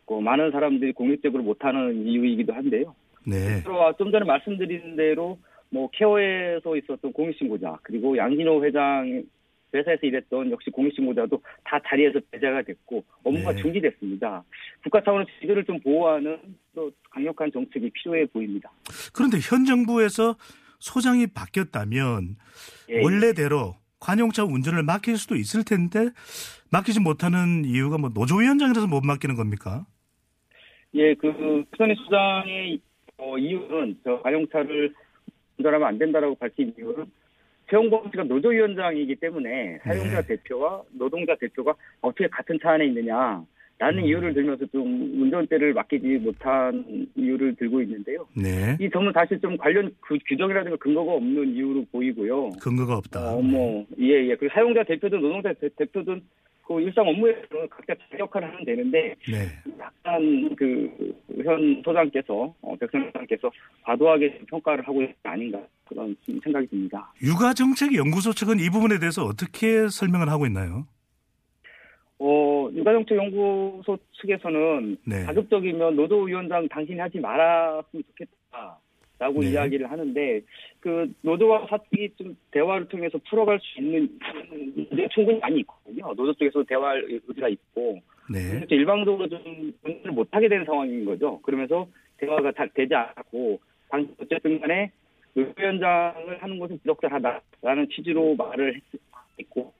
그 0.07 0.15
많은 0.15 0.51
사람들이 0.53 0.93
공익적으로 0.93 1.43
못하는 1.43 2.07
이유이기도 2.07 2.53
한데요. 2.53 2.95
네. 3.27 3.63
또좀 3.65 4.11
전에 4.11 4.25
말씀드린 4.25 4.97
대로 4.97 5.39
뭐 5.71 5.91
케어에서 5.93 6.77
있었던 6.77 7.13
공익신고자 7.13 7.79
그리고 7.83 8.17
양진호 8.17 8.65
회장 8.65 9.23
회사에서 9.75 10.07
일했던 10.07 10.51
역시 10.51 10.71
공익신고자도 10.71 11.43
다 11.65 11.81
자리에서 11.87 12.21
배제가 12.31 12.63
됐고 12.63 13.05
업무가 13.25 13.53
네. 13.53 13.63
중지됐습니다. 13.63 14.45
국가 14.83 15.03
차원에서 15.03 15.31
이들을 15.43 15.65
좀 15.65 15.81
보호하는 15.81 16.39
또 16.75 16.91
강력한 17.11 17.51
정책이 17.53 17.91
필요해 17.91 18.27
보입니다. 18.27 18.71
그런데 19.13 19.39
현 19.39 19.65
정부에서 19.65 20.37
소장이 20.79 21.27
바뀌었다면 21.29 22.37
예, 22.91 23.03
원래대로 23.03 23.77
관용차 24.01 24.45
운전을 24.45 24.83
맡길 24.85 25.17
수도 25.17 25.35
있을 25.35 25.65
텐데 25.65 26.11
맡기지 26.71 27.01
못하는 27.01 27.65
이유가 27.65 27.99
뭐 27.99 28.11
노조위원장이라서 28.15 28.87
못 28.87 29.05
맡기는 29.05 29.35
겁니까? 29.35 29.87
예, 30.95 31.15
그 31.15 31.65
수선희 31.73 31.95
수장의 32.05 32.81
어, 33.19 33.37
이유는 33.37 33.99
저 34.05 34.21
가용차를 34.23 34.95
운전하면 35.59 35.89
안 35.89 35.99
된다라고 35.99 36.37
밝힌 36.37 36.73
이유는 36.79 37.07
최영범 37.71 38.11
씨가 38.11 38.25
노조위원장이기 38.25 39.17
때문에 39.17 39.79
사용자 39.83 40.23
네. 40.23 40.27
대표와 40.37 40.83
노동자 40.93 41.35
대표가 41.37 41.75
어떻게 42.01 42.27
같은 42.29 42.59
차 42.63 42.73
안에 42.73 42.87
있느냐 42.87 43.43
라는 43.81 44.01
음. 44.03 44.05
이유를 44.07 44.35
들면서 44.35 44.67
좀 44.67 44.83
운전대를 45.23 45.73
맡기지 45.73 46.07
못한 46.19 46.85
이유를 47.15 47.55
들고 47.55 47.81
있는데요. 47.83 48.27
네. 48.37 48.77
이 48.81 48.91
점은 48.91 49.13
사실 49.13 49.41
좀 49.41 49.57
관련 49.57 49.95
그 50.01 50.19
규정이라든가 50.27 50.77
근거가 50.79 51.13
없는 51.13 51.55
이유로 51.55 51.85
보이고요. 51.93 52.51
근거가 52.61 52.97
없다. 52.97 53.35
어, 53.37 53.41
뭐, 53.41 53.87
예, 54.01 54.31
예. 54.31 54.35
그 54.35 54.49
사용자 54.53 54.83
대표든 54.83 55.21
노동자 55.21 55.53
대- 55.53 55.69
대표든 55.77 56.21
그 56.67 56.81
일상 56.81 57.07
업무에서는 57.07 57.69
각자 57.71 57.95
자기 58.11 58.19
역할을 58.21 58.49
하면 58.49 58.65
되는데 58.65 59.15
네. 59.31 59.47
약간 59.79 60.55
그 60.57 61.15
현 61.49 61.83
소장께서 61.85 62.55
어, 62.61 62.77
백선 62.77 63.07
소장께서 63.07 63.51
과도하게 63.83 64.41
평가를 64.49 64.87
하고 64.87 65.01
있는 65.01 65.15
게 65.23 65.29
아닌가 65.29 65.61
그런 65.89 66.15
좀 66.25 66.39
생각이 66.43 66.67
듭니다. 66.67 67.13
육아정책연구소 67.23 68.33
측은 68.35 68.61
이 68.61 68.69
부분에 68.71 68.99
대해서 68.99 69.25
어떻게 69.25 69.89
설명을 69.89 70.29
하고 70.29 70.47
있나요? 70.47 70.87
어, 72.19 72.69
육아정책연구소 72.75 73.99
측에서는 74.21 74.97
네. 75.07 75.25
가급적이면 75.25 75.97
노조위원장 75.97 76.69
당신이 76.69 76.99
하지 76.99 77.19
말았으면 77.19 78.03
좋겠다 78.09 78.79
라고 79.19 79.41
네. 79.41 79.51
이야기를 79.51 79.91
하는데 79.91 80.41
그 80.81 81.13
노조와 81.23 81.67
사측이 81.69 82.11
좀 82.17 82.37
대화를 82.51 82.89
통해서 82.89 83.19
풀어갈 83.29 83.59
수 83.61 83.81
있는 83.81 84.19
충분히 85.13 85.39
많이 85.41 85.61
있거든요. 85.61 86.15
노조 86.15 86.33
쪽에서 86.35 86.63
대화할 86.63 87.05
의지가 87.09 87.49
있고 87.49 88.01
네. 88.31 88.65
일방적으로 88.71 89.29
좀 89.29 89.73
못하게 90.13 90.49
된 90.49 90.65
상황인 90.65 91.05
거죠. 91.05 91.41
그러면서 91.43 91.89
대화가 92.19 92.51
다 92.53 92.67
되지 92.75 92.95
않고 92.95 93.61
당 93.89 94.07
어쨌든 94.21 94.61
간에 94.61 94.91
노조위원장을 95.35 96.43
하는 96.43 96.59
것은 96.59 96.79
부적절하다라는 96.81 97.89
취지로 97.95 98.35
말을 98.37 98.77
했- 98.77 98.83
했고 99.41 99.73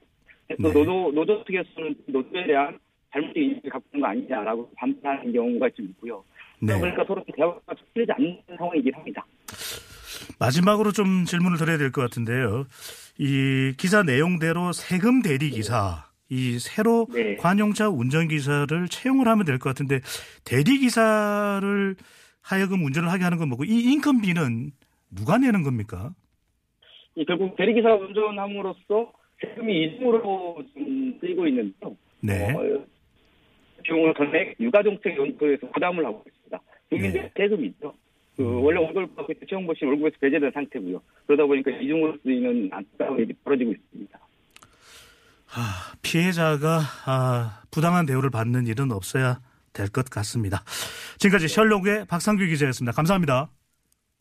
또 0.49 0.55
네. 0.57 0.73
노조 0.73 1.11
노조 1.13 1.43
측에서는 1.45 1.95
노조에 2.07 2.47
대한 2.47 2.79
잘못된 3.11 3.43
인식을 3.43 3.69
갖고 3.71 3.85
있는 3.93 4.01
거 4.01 4.07
아니냐라고 4.07 4.71
반발하는 4.77 5.33
경우가 5.33 5.69
좀 5.71 5.85
있고요. 5.87 6.23
네. 6.61 6.77
그러니까 6.79 7.03
서로 7.05 7.23
대화가 7.35 7.73
좀 7.75 7.87
풀리지 7.93 8.11
않는 8.13 8.37
상황이긴 8.57 8.93
합니다. 8.93 9.25
마지막으로 10.39 10.91
좀 10.91 11.25
질문을 11.25 11.57
드려야 11.57 11.77
될 11.77 11.91
것 11.91 12.01
같은데요. 12.01 12.65
이 13.17 13.73
기사 13.77 14.03
내용대로 14.03 14.71
세금 14.71 15.21
대리 15.21 15.49
기사, 15.49 16.08
이 16.29 16.59
새로 16.59 17.07
네. 17.13 17.35
관용차 17.35 17.89
운전기사를 17.89 18.87
채용을 18.87 19.27
하면 19.27 19.45
될 19.45 19.57
것 19.59 19.69
같은데 19.69 19.99
대리 20.45 20.77
기사를 20.79 21.95
하여금 22.41 22.83
운전을 22.85 23.09
하게 23.11 23.23
하는 23.23 23.37
건 23.37 23.49
뭐고 23.49 23.65
이 23.65 23.81
인건비는 23.93 24.71
누가 25.15 25.37
내는 25.37 25.63
겁니까? 25.63 26.11
이 27.15 27.25
결국 27.25 27.55
대리기사 27.55 27.93
운전함으로써 27.95 29.11
세금이 29.41 29.85
이중으로 29.85 30.63
좀 30.73 31.17
쓰이고 31.19 31.47
있는데요. 31.47 31.97
네. 32.21 32.53
어, 32.53 32.85
비용을 33.83 34.13
전액 34.15 34.55
유가정책 34.59 35.17
연구소에서 35.17 35.69
부담을 35.71 36.05
하고 36.05 36.23
있습니다. 36.27 36.59
국민들 36.89 37.21
네. 37.21 37.31
세금이죠. 37.35 37.93
그 38.37 38.43
음. 38.43 38.63
원래 38.63 38.79
월급을 38.79 39.07
받고 39.15 39.33
있는 39.33 39.47
최영보 39.47 39.73
씨 39.73 39.85
월급에서 39.85 40.15
배제된 40.21 40.51
상태고요. 40.51 41.01
그러다 41.25 41.45
보니까 41.45 41.71
이중으로 41.71 42.17
쓰이는 42.23 42.69
안타까운 42.71 43.19
일이 43.19 43.33
벌어지고 43.43 43.71
있습니다. 43.71 44.19
아, 45.53 45.93
피해자가 46.01 46.81
아, 47.05 47.61
부당한 47.71 48.05
대우를 48.05 48.29
받는 48.29 48.67
일은 48.67 48.91
없어야 48.91 49.39
될 49.73 49.89
것 49.89 50.09
같습니다. 50.09 50.63
지금까지 51.19 51.47
셜록의 51.47 52.05
박상규 52.05 52.45
기자였습니다. 52.45 52.91
감사합니다. 52.93 53.49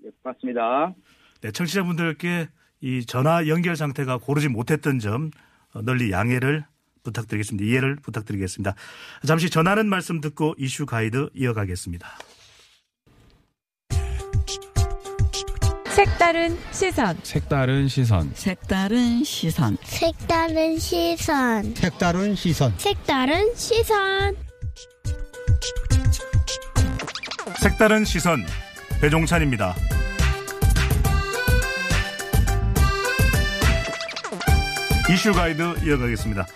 네, 0.02 0.10
고맙습니다. 0.22 0.94
네, 1.40 1.50
청취자분들께 1.50 2.48
이 2.80 3.04
전화 3.06 3.46
연결 3.48 3.74
상태가 3.76 4.18
고르지 4.18 4.48
못했던 4.48 4.98
점 4.98 5.30
어, 5.74 5.82
널리 5.82 6.12
양해를 6.12 6.64
부탁드리겠습니다. 7.02 7.68
이해를 7.68 7.96
부탁드리겠습니다. 7.96 8.74
잠시 9.26 9.50
전하는 9.50 9.88
말씀 9.88 10.20
듣고 10.20 10.54
이슈 10.58 10.86
가이드 10.86 11.30
이어가겠습니다. 11.34 12.08
색다른 15.98 16.56
시선. 16.70 17.18
색다른 17.24 17.88
시선. 17.88 18.30
색다른 18.32 19.24
시선. 19.24 19.76
색다른 19.82 20.78
시선. 20.78 21.74
색다른 21.74 22.36
시선. 22.36 22.72
색다른 22.78 23.54
시선. 23.56 24.36
색다른 27.60 28.04
시선. 28.04 28.46
배종찬입니다. 29.00 29.74
이슈 35.10 35.32
가이드 35.32 35.84
이어가겠습니다. 35.84 36.46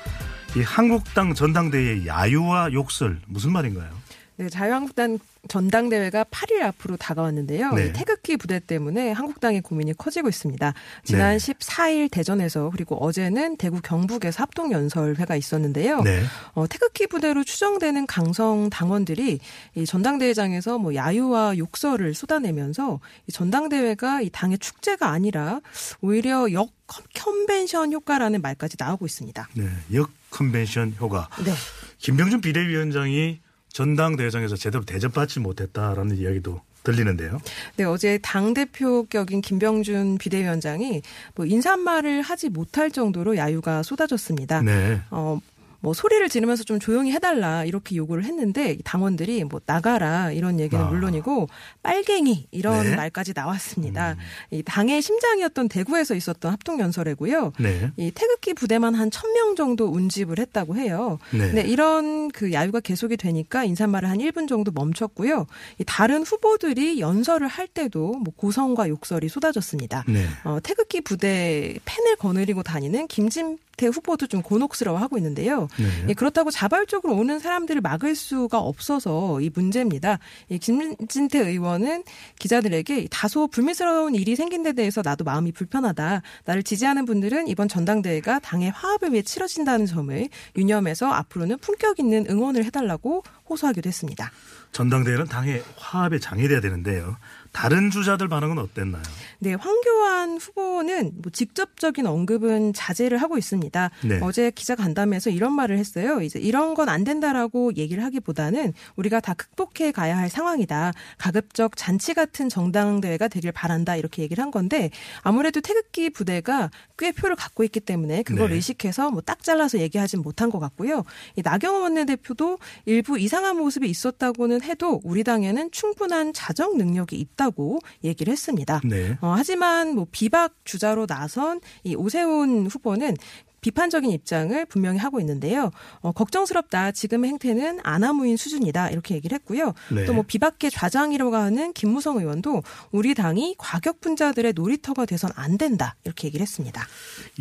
이 0.55 0.61
한국당 0.61 1.35
전당대회 1.35 2.07
야유와 2.07 2.73
욕설 2.75 3.19
무슨 3.27 3.51
말인가요? 3.51 3.91
네, 4.37 4.49
자유한국당 4.49 5.19
전당대회가 5.49 6.25
8일 6.25 6.63
앞으로 6.63 6.97
다가왔는데요. 6.97 7.73
네. 7.73 7.87
이 7.87 7.93
태극기 7.93 8.37
부대 8.37 8.61
때문에 8.61 9.11
한국당의 9.11 9.61
고민이 9.61 9.95
커지고 9.95 10.29
있습니다. 10.29 10.73
지난 11.05 11.37
네. 11.37 11.53
14일 11.53 12.11
대전에서 12.11 12.71
그리고 12.71 12.97
어제는 12.97 13.57
대구 13.57 13.81
경북에서 13.83 14.43
합동 14.43 14.71
연설회가 14.71 15.35
있었는데요. 15.35 16.03
네. 16.03 16.23
어, 16.55 16.67
태극기 16.69 17.09
부대로 17.09 17.43
추정되는 17.43 18.07
강성 18.07 18.71
당원들이 18.71 19.41
이 19.75 19.85
전당대회장에서 19.85 20.79
뭐 20.79 20.95
야유와 20.95 21.59
욕설을 21.59 22.15
쏟아내면서 22.15 23.01
이 23.27 23.33
전당대회가 23.33 24.23
이 24.23 24.31
당의 24.31 24.59
축제가 24.59 25.09
아니라 25.11 25.61
오히려 26.01 26.53
역 26.53 26.71
컨벤션 27.15 27.93
효과라는 27.93 28.43
말까지 28.43 28.77
나오고 28.79 29.07
있습니다. 29.07 29.49
네. 29.55 29.69
역 29.95 30.11
컨벤션 30.31 30.95
효과. 31.01 31.29
네. 31.45 31.53
김병준 31.99 32.41
비대위원장이 32.41 33.41
전당대회장에서 33.73 34.57
제대로 34.57 34.85
대접받지 34.85 35.41
못했다라는 35.41 36.17
이야기도 36.17 36.61
들리는데요. 36.85 37.41
네, 37.77 37.85
어제 37.85 38.19
당 38.23 38.55
대표격인 38.55 39.41
김병준 39.41 40.19
비대위원장이 40.19 41.03
뭐 41.35 41.47
인사말을 41.47 42.23
하지 42.23 42.49
못할 42.49 42.91
정도로 42.91 43.37
야유가 43.37 43.83
쏟아졌습니다. 43.83 44.63
네. 44.63 45.01
어, 45.11 45.39
뭐 45.83 45.93
소리를 45.93 46.27
지르면서 46.29 46.63
좀 46.63 46.79
조용히 46.79 47.13
해달라 47.13 47.65
이렇게 47.65 47.97
요구를 47.97 48.25
했는데 48.25 48.79
당원들이 48.85 49.45
뭐 49.45 49.61
나가라 49.67 50.31
이런 50.31 50.61
얘기는 50.61 50.83
아. 50.83 50.89
물론이고 50.89 51.49
빨갱이 51.83 52.47
이런 52.53 52.85
네. 52.85 52.97
말까지 52.97 53.33
나왔습니다. 53.35 54.17
이 54.51 54.63
당의 54.63 55.03
심장이었던 55.03 55.69
대구에서 55.69 56.15
있었던 56.15 56.53
합동 56.53 56.79
연설회고요. 56.81 57.53
네. 57.59 57.91
이 57.97 58.13
태극기 58.13 58.55
부대만 58.55 58.95
한 58.95 59.11
1000명 59.11 59.57
정도 59.57 59.87
운집을 59.87 60.39
했다고 60.39 60.77
해요. 60.77 61.19
네. 61.33 61.53
네, 61.53 61.63
이런 61.63 62.31
그 62.31 62.53
야유가 62.53 62.79
계속이 62.81 63.17
되니까 63.17 63.65
인사말을 63.65 64.09
한 64.09 64.19
1분 64.19 64.49
정도 64.49 64.71
멈췄고요. 64.71 65.47
이 65.79 65.85
다른 65.85 66.23
후보들이 66.23 67.01
연설을 67.01 67.49
할 67.49 67.67
때도 67.67 68.13
뭐 68.13 68.33
고성과 68.37 68.89
욕설이 68.89 69.29
쏟아졌습니다. 69.29 70.05
네. 70.07 70.27
어, 70.45 70.59
태극기 70.63 71.01
부대 71.01 71.77
펜을 71.85 72.17
거느리고 72.17 72.63
다니는 72.63 73.09
김진 73.09 73.59
태 73.77 73.87
후보도 73.87 74.27
좀 74.27 74.43
곤혹스러워하고 74.43 75.17
있는데요. 75.17 75.69
네. 75.79 76.07
예, 76.09 76.15
그렇다고 76.15 76.51
자발적으로 76.51 77.15
오는 77.15 77.39
사람들을 77.39 77.81
막을 77.81 78.15
수가 78.15 78.59
없어서 78.59 79.41
이 79.41 79.51
문제입니다. 79.53 80.19
이 80.49 80.59
김진태 80.59 81.39
의원은 81.39 82.05
기자들에게 82.39 83.09
다소 83.11 83.47
불미스러운 83.49 84.15
일이 84.15 84.37
생긴 84.37 84.63
데 84.63 84.73
대해서 84.73 85.03
나도 85.05 85.25
마음이 85.25 85.53
불편하다. 85.53 86.23
나를 86.45 86.63
지지하는 86.63 87.05
분들은 87.05 87.49
이번 87.49 87.69
전당대회가 87.69 88.39
당의 88.41 88.71
화합을 88.71 89.13
위해 89.13 89.23
치러진다는 89.23 89.87
점을 89.87 90.29
유념해서 90.57 91.11
앞으로는 91.11 91.59
품격 91.59 91.99
있는 91.99 92.27
응원을 92.29 92.65
해달라고 92.65 93.23
호소하기도 93.49 93.89
했습니다. 93.89 94.31
전당대회는 94.73 95.27
당의 95.27 95.63
화합에 95.77 96.19
장애돼야 96.19 96.61
되는데요. 96.61 97.17
다른 97.53 97.91
주자들 97.91 98.29
반응은 98.29 98.59
어땠나요? 98.59 99.03
네, 99.39 99.55
황교안 99.55 100.39
후보는 100.39 101.13
뭐 101.23 101.31
직접적인 101.33 102.07
언급은 102.07 102.73
자제를 102.73 103.19
하고 103.19 103.37
있습니다. 103.39 103.91
네. 104.05 104.19
어제 104.23 104.51
기자 104.51 104.75
간담회에서 104.75 105.31
이런 105.31 105.53
말을 105.53 105.79
했어요. 105.79 106.21
이제 106.23 106.39
이런 106.39 106.75
건 106.75 106.89
안 106.89 107.05
된다라고 107.05 107.75
얘기를 107.77 108.03
하기보다는 108.05 108.73
우리가 108.97 109.21
다 109.21 109.35
극복해 109.35 109.93
가야 109.93 110.19
할 110.19 110.29
상황이다. 110.29 110.93
가급적 111.17 111.77
잔치 111.77 112.13
같은 112.13 112.49
정당 112.49 113.01
대회가 113.01 113.29
되길 113.29 113.53
바란다. 113.53 113.97
이렇게 113.97 114.23
얘기를 114.23 114.43
한 114.43 114.51
건데 114.51 114.91
아무래도 115.23 115.61
태극기 115.61 116.11
부대가 116.11 116.71
꽤 116.99 117.13
표를 117.13 117.37
갖고 117.37 117.63
있기 117.65 117.81
때문에 117.81 118.23
그걸 118.25 118.49
네. 118.51 118.57
의식해서 118.57 119.11
뭐 119.11 119.23
딱 119.25 119.43
잘라서 119.45 119.79
얘기하진 119.79 120.21
못한 120.21 120.51
것 120.51 120.59
같고요. 120.59 121.05
이 121.37 121.43
나경원 121.45 121.83
원내대표도 121.83 122.59
일부 122.87 123.19
이상한 123.19 123.57
모습이 123.57 123.89
있었다고는 123.89 124.63
해도 124.63 125.01
우리 125.05 125.23
당에는 125.25 125.71
충분한 125.71 126.33
자정 126.33 126.77
능력이 126.77 127.17
있다 127.17 127.42
고 127.51 127.81
얘기를 128.05 128.33
했습니다. 128.33 128.81
네. 128.85 129.19
어, 129.21 129.35
하지만 129.37 129.95
뭐 129.95 130.07
비박 130.11 130.55
주자로 130.65 131.07
나선 131.07 131.61
이 131.85 131.95
오세훈 131.95 132.67
후보는 132.67 133.17
비판적인 133.63 134.11
입장을 134.11 134.67
분명히 134.67 134.99
하고 134.99 135.21
있는데요. 135.21 135.71
어, 136.01 136.13
걱정스럽다. 136.13 136.93
지금의 136.93 137.31
행태는 137.31 137.81
아나무인 137.83 138.37
수준이다. 138.37 138.91
이렇게 138.91 139.15
얘기를 139.15 139.37
했고요. 139.37 139.73
네. 139.91 140.05
또뭐 140.05 140.25
비박계 140.27 140.69
좌장이라고 140.69 141.35
하는 141.35 141.73
김무성 141.73 142.19
의원도 142.19 142.63
우리 142.91 143.15
당이 143.15 143.55
과격 143.59 144.01
분자들의 144.01 144.53
놀이터가 144.55 145.07
돼선 145.07 145.31
안 145.37 145.57
된다. 145.57 145.97
이렇게 146.05 146.27
얘기를 146.27 146.43
했습니다. 146.43 146.85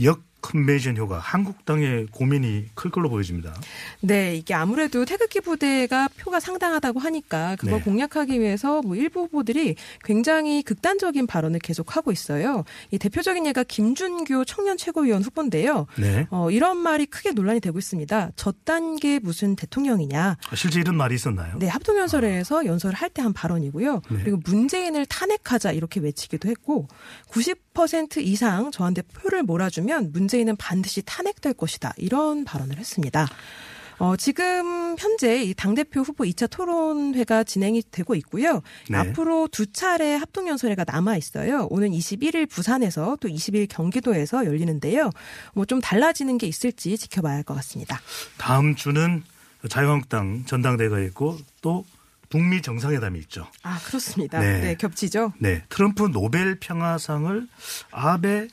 역 0.03 0.21
컨벤션 0.41 0.97
효과 0.97 1.19
한국당의 1.19 2.07
고민이 2.11 2.65
클 2.73 2.91
걸로 2.91 3.09
보여집니다. 3.09 3.53
네, 4.01 4.35
이게 4.35 4.53
아무래도 4.53 5.05
태극기 5.05 5.39
부대가 5.41 6.07
표가 6.17 6.39
상당하다고 6.39 6.99
하니까 6.99 7.55
그걸 7.57 7.79
네. 7.79 7.83
공략하기 7.83 8.39
위해서 8.39 8.81
뭐 8.81 8.95
일부 8.95 9.21
후보들이 9.23 9.75
굉장히 10.03 10.63
극단적인 10.63 11.27
발언을 11.27 11.59
계속 11.59 11.95
하고 11.95 12.11
있어요. 12.11 12.63
이 12.91 12.97
대표적인 12.97 13.45
예가 13.45 13.63
김준규 13.63 14.45
청년 14.47 14.77
최고위원 14.77 15.21
후보인데요. 15.21 15.85
네. 15.97 16.27
어, 16.31 16.49
이런 16.51 16.77
말이 16.77 17.05
크게 17.05 17.31
논란이 17.31 17.59
되고 17.59 17.77
있습니다. 17.77 18.31
저단계 18.35 19.19
무슨 19.19 19.55
대통령이냐. 19.55 20.37
실제 20.55 20.79
이런 20.79 20.95
말이 20.97 21.15
있었나요? 21.15 21.57
네, 21.59 21.67
합동연설회에서 21.67 22.65
연설을 22.65 22.95
할 22.95 23.11
때 23.11 23.21
한 23.21 23.33
발언이고요. 23.33 24.01
네. 24.09 24.17
그리고 24.23 24.39
문재인을 24.45 25.05
탄핵하자 25.05 25.73
이렇게 25.73 25.99
외치기도 25.99 26.47
했고 26.49 26.87
90% 27.29 27.55
이상 28.21 28.71
저한테 28.71 29.01
표를 29.01 29.43
몰아주면 29.43 30.11
문재인은 30.11 30.55
반드시 30.57 31.01
탄핵될 31.03 31.53
것이다. 31.53 31.93
이런 31.97 32.45
발언을 32.45 32.77
했습니다. 32.77 33.27
어, 33.97 34.15
지금 34.17 34.95
현재 34.97 35.43
이 35.43 35.53
당대표 35.53 36.01
후보 36.01 36.23
2차 36.23 36.49
토론회가 36.49 37.43
진행이 37.43 37.83
되고 37.91 38.15
있고요. 38.15 38.61
네. 38.89 38.97
앞으로 38.97 39.47
두 39.51 39.67
차례 39.71 40.15
합동연설회가 40.15 40.85
남아 40.87 41.17
있어요. 41.17 41.67
오는 41.69 41.91
21일 41.91 42.49
부산에서 42.49 43.17
또 43.21 43.27
20일 43.29 43.67
경기도에서 43.69 44.45
열리는데요. 44.45 45.11
뭐 45.53 45.65
좀 45.65 45.79
달라지는 45.81 46.39
게 46.39 46.47
있을지 46.47 46.97
지켜봐야 46.97 47.35
할 47.35 47.43
것 47.43 47.53
같습니다. 47.53 48.01
다음 48.37 48.75
주는 48.75 49.23
자유한국당 49.69 50.45
전당대회가 50.45 50.99
있고 51.01 51.37
또 51.61 51.85
북미 52.31 52.61
정상회담이 52.61 53.19
있죠. 53.19 53.45
아, 53.61 53.77
그렇습니다. 53.85 54.39
네. 54.39 54.61
네 54.61 54.75
겹치죠? 54.75 55.33
네. 55.37 55.63
트럼프 55.69 56.03
노벨 56.11 56.59
평화상을 56.59 57.47
아베 57.91 58.47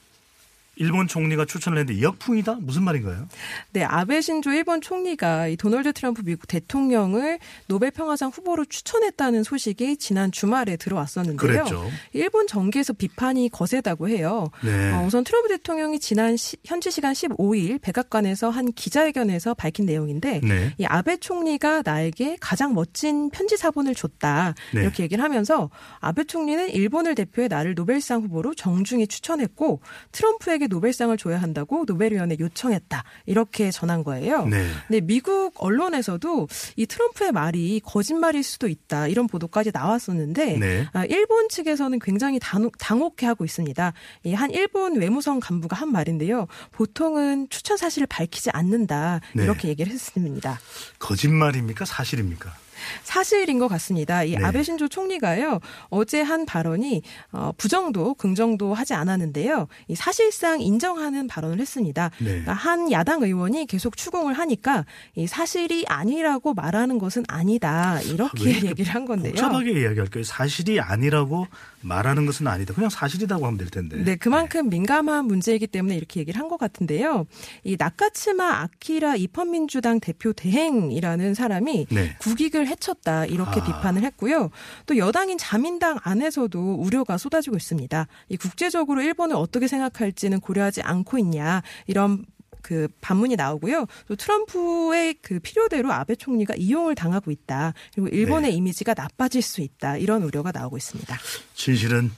일본 0.80 1.08
총리가 1.08 1.44
추천을 1.44 1.78
했는데 1.78 2.00
역풍이다? 2.02 2.58
무슨 2.60 2.84
말인가요? 2.84 3.26
네, 3.72 3.82
아베 3.82 4.20
신조 4.20 4.52
일본 4.52 4.80
총리가 4.80 5.48
이 5.48 5.56
도널드 5.56 5.92
트럼프 5.92 6.22
미국 6.24 6.46
대통령을 6.46 7.38
노벨 7.66 7.90
평화상 7.90 8.30
후보로 8.30 8.64
추천했다는 8.64 9.42
소식이 9.42 9.96
지난 9.96 10.30
주말에 10.30 10.76
들어왔었는데요. 10.76 11.36
그랬죠. 11.36 11.90
일본 12.12 12.46
정계에서 12.46 12.92
비판이 12.92 13.48
거세다고 13.50 14.08
해요. 14.08 14.46
네. 14.62 14.92
어, 14.92 15.04
우선 15.04 15.24
트럼프 15.24 15.48
대통령이 15.48 15.98
지난 15.98 16.36
시- 16.36 16.56
현지 16.64 16.90
시간 16.92 17.12
15일 17.12 17.80
백악관에서 17.82 18.50
한 18.50 18.72
기자회견에서 18.72 19.54
밝힌 19.54 19.84
내용인데 19.86 20.40
네. 20.44 20.74
이 20.78 20.84
아베 20.84 21.16
총리가 21.16 21.82
나에게 21.84 22.36
가장 22.40 22.74
멋진 22.74 23.30
편지 23.30 23.56
사본을 23.56 23.94
줬다 23.96 24.54
네. 24.74 24.82
이렇게 24.82 25.02
얘기를 25.02 25.24
하면서 25.24 25.70
아베 25.98 26.22
총리는 26.24 26.70
일본을 26.70 27.16
대표해 27.16 27.48
나를 27.48 27.74
노벨상 27.74 28.22
후보로 28.22 28.54
정중히 28.54 29.08
추천했고 29.08 29.80
트럼프에게 30.12 30.67
노벨상을 30.68 31.16
줘야 31.18 31.40
한다고 31.40 31.84
노벨위원회 31.86 32.36
요청했다 32.40 33.04
이렇게 33.26 33.70
전한 33.70 34.02
거예요. 34.02 34.46
네. 34.46 34.66
근데 34.86 35.00
미국 35.02 35.52
언론에서도 35.56 36.48
이 36.76 36.86
트럼프의 36.86 37.32
말이 37.32 37.80
거짓말일 37.84 38.42
수도 38.42 38.68
있다 38.68 39.08
이런 39.08 39.26
보도까지 39.26 39.70
나왔었는데 39.74 40.58
네. 40.58 40.86
아, 40.92 41.04
일본 41.04 41.48
측에서는 41.50 41.98
굉장히 41.98 42.38
당혹, 42.40 42.78
당혹해하고 42.78 43.44
있습니다. 43.44 43.92
이 44.24 44.38
한 44.38 44.52
일본 44.52 44.96
외무성 44.96 45.40
간부가 45.40 45.74
한 45.74 45.90
말인데요. 45.90 46.46
보통은 46.70 47.48
추천 47.50 47.76
사실을 47.76 48.06
밝히지 48.06 48.50
않는다 48.50 49.20
네. 49.34 49.42
이렇게 49.42 49.66
얘기를 49.68 49.92
했습니다. 49.92 50.60
거짓말입니까? 51.00 51.84
사실입니까? 51.84 52.54
사실인 53.02 53.58
것 53.58 53.68
같습니다. 53.68 54.24
이 54.24 54.36
네. 54.36 54.44
아베 54.44 54.62
신조 54.62 54.88
총리가요 54.88 55.60
어제 55.88 56.20
한 56.20 56.46
발언이 56.46 57.02
어, 57.32 57.52
부정도 57.56 58.14
긍정도 58.14 58.74
하지 58.74 58.94
않았는데요. 58.94 59.68
이 59.88 59.94
사실상 59.94 60.60
인정하는 60.60 61.26
발언을 61.26 61.60
했습니다. 61.60 62.10
네. 62.18 62.24
그러니까 62.24 62.52
한 62.52 62.90
야당 62.92 63.22
의원이 63.22 63.66
계속 63.66 63.96
추궁을 63.96 64.34
하니까 64.34 64.84
이 65.14 65.26
사실이 65.26 65.84
아니라고 65.88 66.54
말하는 66.54 66.98
것은 66.98 67.24
아니다 67.28 68.00
이렇게 68.02 68.50
얘기를 68.66 68.94
한 68.94 69.04
건데요. 69.04 69.32
복잡하게 69.32 69.80
이야기할까요? 69.80 70.24
사실이 70.24 70.80
아니라고 70.80 71.46
말하는 71.80 72.26
것은 72.26 72.46
아니다. 72.46 72.74
그냥 72.74 72.90
사실이라고 72.90 73.46
하면 73.46 73.58
될 73.58 73.68
텐데. 73.68 73.96
네, 74.02 74.16
그만큼 74.16 74.68
민감한 74.68 75.24
문제이기 75.26 75.68
때문에 75.68 75.96
이렇게 75.96 76.20
얘기를 76.20 76.38
한 76.38 76.48
것 76.48 76.56
같은데요. 76.58 77.26
이 77.62 77.76
나카츠마 77.78 78.62
아키라 78.62 79.16
입헌민주당 79.16 80.00
대표 80.00 80.32
대행이라는 80.32 81.34
사람이 81.34 81.86
네. 81.90 82.16
국익을 82.20 82.66
해쳤다 82.66 83.26
이렇게 83.26 83.60
아. 83.60 83.64
비판을 83.64 84.02
했고요. 84.04 84.50
또 84.86 84.96
여당인 84.96 85.36
자민당 85.36 85.98
안에서도 86.02 86.74
우려가 86.76 87.18
쏟아지고 87.18 87.56
있습니다. 87.56 88.06
이 88.30 88.36
국제적으로 88.38 89.02
일본을 89.02 89.36
어떻게 89.36 89.68
생각할지는 89.68 90.40
고려하지 90.40 90.80
않고 90.82 91.18
있냐 91.18 91.62
이런 91.86 92.24
그 92.62 92.88
반문이 93.00 93.36
나오고요. 93.36 93.86
또 94.06 94.16
트럼프의 94.16 95.14
그 95.22 95.38
필요대로 95.40 95.92
아베 95.92 96.14
총리가 96.14 96.54
이용을 96.56 96.94
당하고 96.94 97.30
있다. 97.30 97.74
그리고 97.94 98.08
일본의 98.08 98.50
네. 98.50 98.56
이미지가 98.56 98.94
나빠질 98.94 99.42
수 99.42 99.60
있다. 99.60 99.96
이런 99.96 100.22
우려가 100.22 100.52
나오고 100.52 100.76
있습니다. 100.76 101.16
진실은 101.54 102.10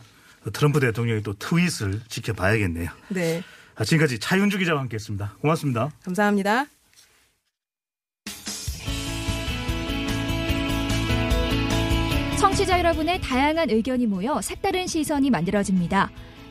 트럼프 0.52 0.80
대통령이 0.80 1.22
또 1.22 1.34
트윗을 1.34 2.00
지켜봐야겠네요. 2.08 2.90
네. 3.08 3.42
아, 3.76 3.84
지금까지 3.84 4.18
차윤주 4.18 4.58
기자와 4.58 4.80
함께했습니다. 4.80 5.36
고맙습니다. 5.40 5.90
감사합니다. 6.02 6.66
청취자 12.38 12.78
여러분의 12.78 13.20
다양한 13.20 13.70
의견이 13.70 14.06
모여 14.06 14.40
색다른 14.40 14.86
시선이 14.86 15.30
만들어집니다. 15.30 16.10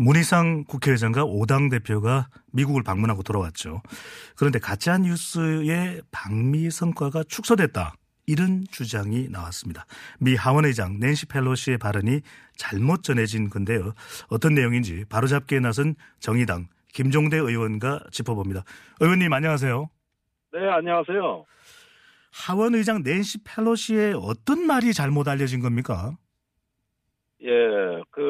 문희상 0.00 0.64
국회의장과 0.64 1.24
오당 1.24 1.68
대표가 1.68 2.28
미국을 2.52 2.82
방문하고 2.82 3.22
돌아왔죠. 3.22 3.82
그런데 4.34 4.58
가짜 4.58 4.96
뉴스의 4.96 6.00
방미 6.10 6.70
성과가 6.70 7.24
축소됐다. 7.24 7.92
이런 8.26 8.64
주장이 8.70 9.28
나왔습니다. 9.28 9.84
미 10.18 10.36
하원의장 10.36 10.98
낸시 11.00 11.26
펠로시의 11.26 11.76
발언이 11.76 12.22
잘못 12.56 13.02
전해진 13.02 13.50
건데요. 13.50 13.92
어떤 14.28 14.54
내용인지 14.54 15.04
바로잡기에 15.10 15.60
나선 15.60 15.96
정의당 16.18 16.68
김종대 16.94 17.36
의원과 17.36 18.04
짚어봅니다. 18.10 18.64
의원님 19.00 19.30
안녕하세요. 19.30 19.90
네, 20.54 20.60
안녕하세요. 20.70 21.44
하원의장 22.32 23.02
낸시 23.02 23.38
펠로시의 23.44 24.14
어떤 24.16 24.66
말이 24.66 24.94
잘못 24.94 25.28
알려진 25.28 25.60
겁니까? 25.60 26.16
예, 27.42 27.48
그, 28.10 28.20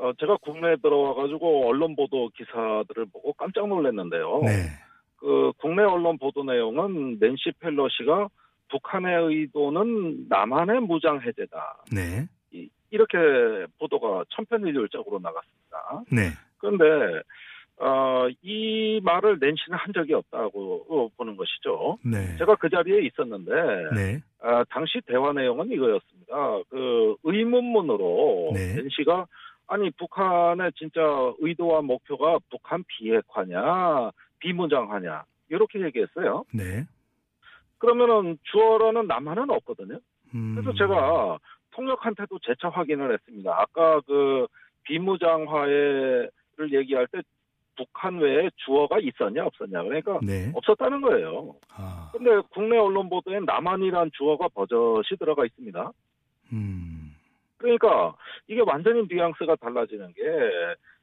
어, 0.00 0.14
제가 0.14 0.38
국내에 0.38 0.76
들어와가지고 0.76 1.68
언론 1.68 1.94
보도 1.94 2.30
기사들을 2.30 3.06
보고 3.12 3.34
깜짝 3.34 3.68
놀랐는데요. 3.68 4.40
네. 4.42 4.50
그, 5.16 5.52
국내 5.58 5.82
언론 5.82 6.16
보도 6.16 6.42
내용은 6.42 7.18
낸시 7.20 7.52
펠로시가 7.60 8.28
북한의 8.70 9.26
의도는 9.26 10.28
남한의 10.30 10.80
무장 10.80 11.20
해제다. 11.20 11.84
네. 11.92 12.26
이, 12.50 12.70
이렇게 12.90 13.18
보도가 13.78 14.24
천편일률적으로 14.30 15.18
나갔습니다. 15.18 16.02
네. 16.10 16.30
그런데, 16.56 17.20
어, 17.76 18.26
이 18.42 19.00
말을 19.02 19.38
낸시는 19.38 19.76
한 19.76 19.92
적이 19.92 20.14
없다고 20.14 21.10
보는 21.18 21.36
것이죠. 21.36 21.98
네. 22.02 22.36
제가 22.38 22.54
그 22.54 22.70
자리에 22.70 23.02
있었는데, 23.02 23.52
네. 23.94 24.20
아, 24.40 24.64
당시 24.70 24.98
대화 25.06 25.32
내용은 25.34 25.70
이거였습니다. 25.70 26.62
그 26.70 27.16
의문문으로 27.22 28.52
네. 28.54 28.76
낸시가 28.76 29.26
아니 29.70 29.88
북한의 29.92 30.72
진짜 30.76 31.00
의도와 31.38 31.80
목표가 31.80 32.38
북한 32.50 32.82
비핵화냐 32.88 34.10
비무장하냐 34.40 35.22
이렇게 35.48 35.80
얘기했어요. 35.82 36.44
네. 36.52 36.84
그러면은 37.78 38.36
주어라는 38.50 39.06
남한은 39.06 39.48
없거든요. 39.48 40.00
음. 40.34 40.56
그래서 40.56 40.76
제가 40.76 41.38
통역한테도 41.70 42.40
재차 42.40 42.68
확인을 42.68 43.14
했습니다. 43.14 43.52
아까 43.56 44.00
그 44.00 44.48
비무장화를 44.82 46.30
얘기할 46.72 47.06
때 47.06 47.20
북한 47.76 48.18
외에 48.18 48.50
주어가 48.56 48.98
있었냐 48.98 49.44
없었냐 49.46 49.84
그러니까 49.84 50.18
네. 50.20 50.50
없었다는 50.52 51.00
거예요. 51.00 51.54
아. 51.76 52.10
근데 52.12 52.30
국내 52.50 52.76
언론 52.76 53.08
보도엔 53.08 53.44
남한이란 53.44 54.10
주어가 54.14 54.48
버젓이 54.48 55.16
들어가 55.16 55.46
있습니다. 55.46 55.92
음. 56.52 56.99
그러니까 57.60 58.14
이게 58.48 58.60
완전히 58.66 59.06
뉘앙스가 59.08 59.56
달라지는 59.56 60.12
게 60.14 60.22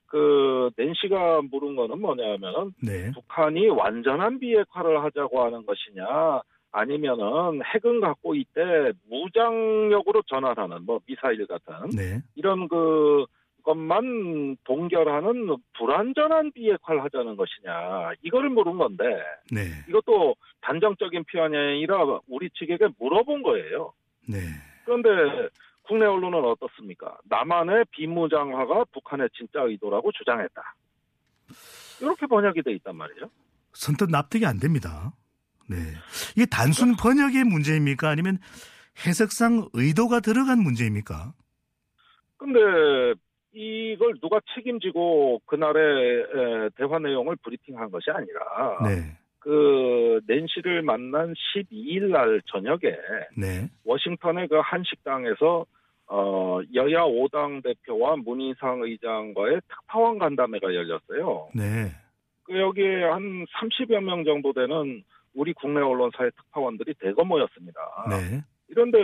그 0.08 0.70
낸시가 0.78 1.42
물은 1.52 1.76
거는 1.76 2.00
뭐냐면은 2.00 2.74
네. 2.82 3.12
북한이 3.14 3.68
완전한 3.70 4.40
비핵화를 4.40 5.04
하자고 5.04 5.44
하는 5.44 5.66
것이냐 5.66 6.42
아니면은 6.72 7.62
핵은 7.64 8.02
갖고 8.02 8.36
있대 8.36 8.92
무장력으로 9.10 10.22
전환하는 10.24 10.86
뭐 10.86 11.00
미사일 11.06 11.46
같은 11.46 11.90
네. 11.96 12.22
이런 12.36 12.68
그 12.68 13.26
것만 13.64 14.56
동결하는 14.64 15.58
불완전한 15.78 16.54
비핵화를 16.54 17.04
하자는 17.04 17.36
것이냐 17.36 18.14
이거를 18.22 18.50
물은 18.50 18.78
건데 18.78 19.04
네. 19.52 19.64
이것도 19.90 20.36
단정적인 20.62 21.26
표현이 21.30 21.58
아니라 21.58 22.20
우리 22.30 22.50
측에게 22.52 22.88
물어본 22.98 23.44
거예요. 23.44 23.92
네. 24.30 24.38
그런데 24.86 25.50
국내 25.88 26.06
언론은 26.06 26.44
어떻습니까? 26.44 27.18
남한의 27.30 27.86
비무장화가 27.92 28.86
북한의 28.94 29.30
진짜 29.34 29.62
의도라고 29.62 30.12
주장했다. 30.12 30.76
이렇게 32.02 32.26
번역이 32.28 32.62
돼 32.62 32.74
있단 32.74 32.96
말이에요. 32.96 33.30
선뜻 33.74 34.10
납득이 34.10 34.46
안 34.46 34.60
됩니다. 34.60 35.14
네. 35.70 35.78
이게 36.36 36.46
단순 36.46 36.96
번역의 36.96 37.44
문제입니까? 37.46 38.10
아니면 38.10 38.40
해석상 39.06 39.70
의도가 39.74 40.20
들어간 40.20 40.60
문제입니까? 40.60 41.34
근데 42.38 42.60
이걸 43.54 44.14
누가 44.22 44.40
책임지고 44.56 45.42
그날의 45.46 46.22
에, 46.22 46.70
대화 46.76 47.00
내용을 47.00 47.36
브리핑한 47.38 47.90
것이 47.92 48.12
아니라 48.12 48.78
네. 48.84 49.18
그 49.40 50.20
낸시를 50.28 50.82
만난 50.82 51.34
12일 51.34 52.10
날 52.12 52.42
저녁에 52.48 52.80
네. 53.36 53.70
워싱턴의 53.86 54.48
그 54.50 54.60
한 54.62 54.84
식당에서 54.84 55.66
어, 56.10 56.60
여야 56.74 57.04
5당 57.04 57.64
대표와 57.64 58.16
문희상 58.18 58.82
의장과의 58.84 59.62
특파원 59.68 60.18
간담회가 60.20 60.74
열렸어요. 60.74 61.50
네. 61.54 61.92
그 62.44 62.58
여기에 62.58 63.04
한 63.04 63.46
30여 63.46 64.02
명 64.02 64.24
정도 64.24 64.54
되는 64.54 65.04
우리 65.34 65.54
국내 65.54 65.82
언론사의 65.82 66.32
특파원들이 66.32 66.94
대거 67.00 67.24
모였습니다. 67.26 67.80
네. 68.10 68.42
이런데 68.70 68.98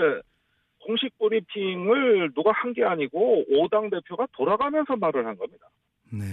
공식 0.80 1.18
브리핑을 1.20 2.32
누가 2.34 2.52
한 2.54 2.74
게 2.74 2.84
아니고 2.84 3.44
5당 3.50 3.92
대표가 3.92 4.26
돌아가면서 4.34 4.96
말을 4.96 5.26
한 5.26 5.38
겁니다. 5.38 5.68
네. 6.12 6.24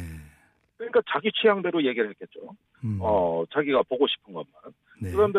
그러니까 0.76 1.00
자기 1.12 1.30
취향대로 1.32 1.84
얘기를 1.84 2.08
했겠죠. 2.10 2.40
음. 2.84 2.98
어, 3.02 3.44
자기가 3.52 3.82
보고 3.82 4.06
싶은 4.06 4.32
것만. 4.32 4.52
네. 5.02 5.10
그런데 5.12 5.38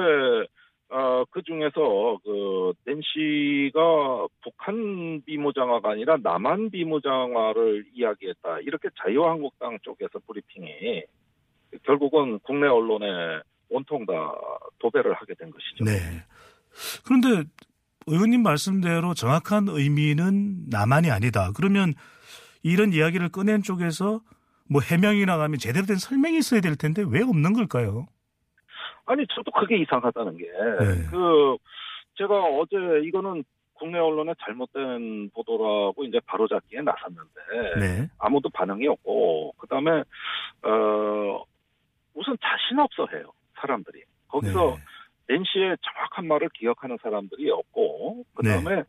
어, 0.91 1.23
그 1.31 1.41
중에서 1.41 2.19
그 2.23 2.73
낸시가 2.85 4.27
북한 4.43 5.21
비무장화가 5.25 5.91
아니라 5.91 6.17
남한 6.21 6.69
비무장화를 6.69 7.85
이야기했다. 7.93 8.59
이렇게 8.59 8.89
자유한국당 9.01 9.79
쪽에서 9.83 10.19
브리핑이 10.27 11.03
결국은 11.83 12.39
국내 12.39 12.67
언론에 12.67 13.05
온통 13.69 14.05
다 14.05 14.13
도배를 14.79 15.13
하게 15.13 15.33
된 15.35 15.49
것이죠. 15.49 15.85
네. 15.85 16.25
그런데 17.05 17.49
의원님 18.07 18.43
말씀대로 18.43 19.13
정확한 19.13 19.67
의미는 19.69 20.65
남한이 20.69 21.09
아니다. 21.09 21.51
그러면 21.55 21.93
이런 22.63 22.91
이야기를 22.91 23.29
꺼낸 23.29 23.61
쪽에서 23.61 24.21
뭐 24.69 24.81
해명이 24.81 25.25
나가면 25.25 25.57
제대로 25.59 25.85
된 25.85 25.95
설명이 25.95 26.37
있어야 26.39 26.59
될 26.59 26.75
텐데 26.75 27.05
왜 27.07 27.21
없는 27.21 27.53
걸까요? 27.53 28.07
아니 29.05 29.25
저도 29.27 29.51
그게 29.51 29.77
이상하다는 29.77 30.37
게 30.37 30.45
네. 30.45 31.07
그 31.09 31.57
제가 32.15 32.33
어제 32.35 32.75
이거는 33.03 33.43
국내 33.73 33.97
언론의 33.97 34.35
잘못된 34.45 35.31
보도라고 35.33 36.03
이제 36.03 36.19
바로잡기에 36.27 36.81
나섰는데 36.81 37.79
네. 37.79 38.09
아무도 38.19 38.49
반응이 38.49 38.87
없고 38.87 39.53
그다음에 39.57 40.03
어 40.63 41.43
우선 42.13 42.37
자신 42.41 42.79
없어 42.79 43.07
해요 43.13 43.31
사람들이 43.59 44.03
거기서 44.27 44.77
네. 44.77 45.35
낸시의 45.35 45.77
정확한 45.81 46.27
말을 46.27 46.49
기억하는 46.53 46.97
사람들이 47.01 47.49
없고 47.49 48.25
그다음에 48.35 48.83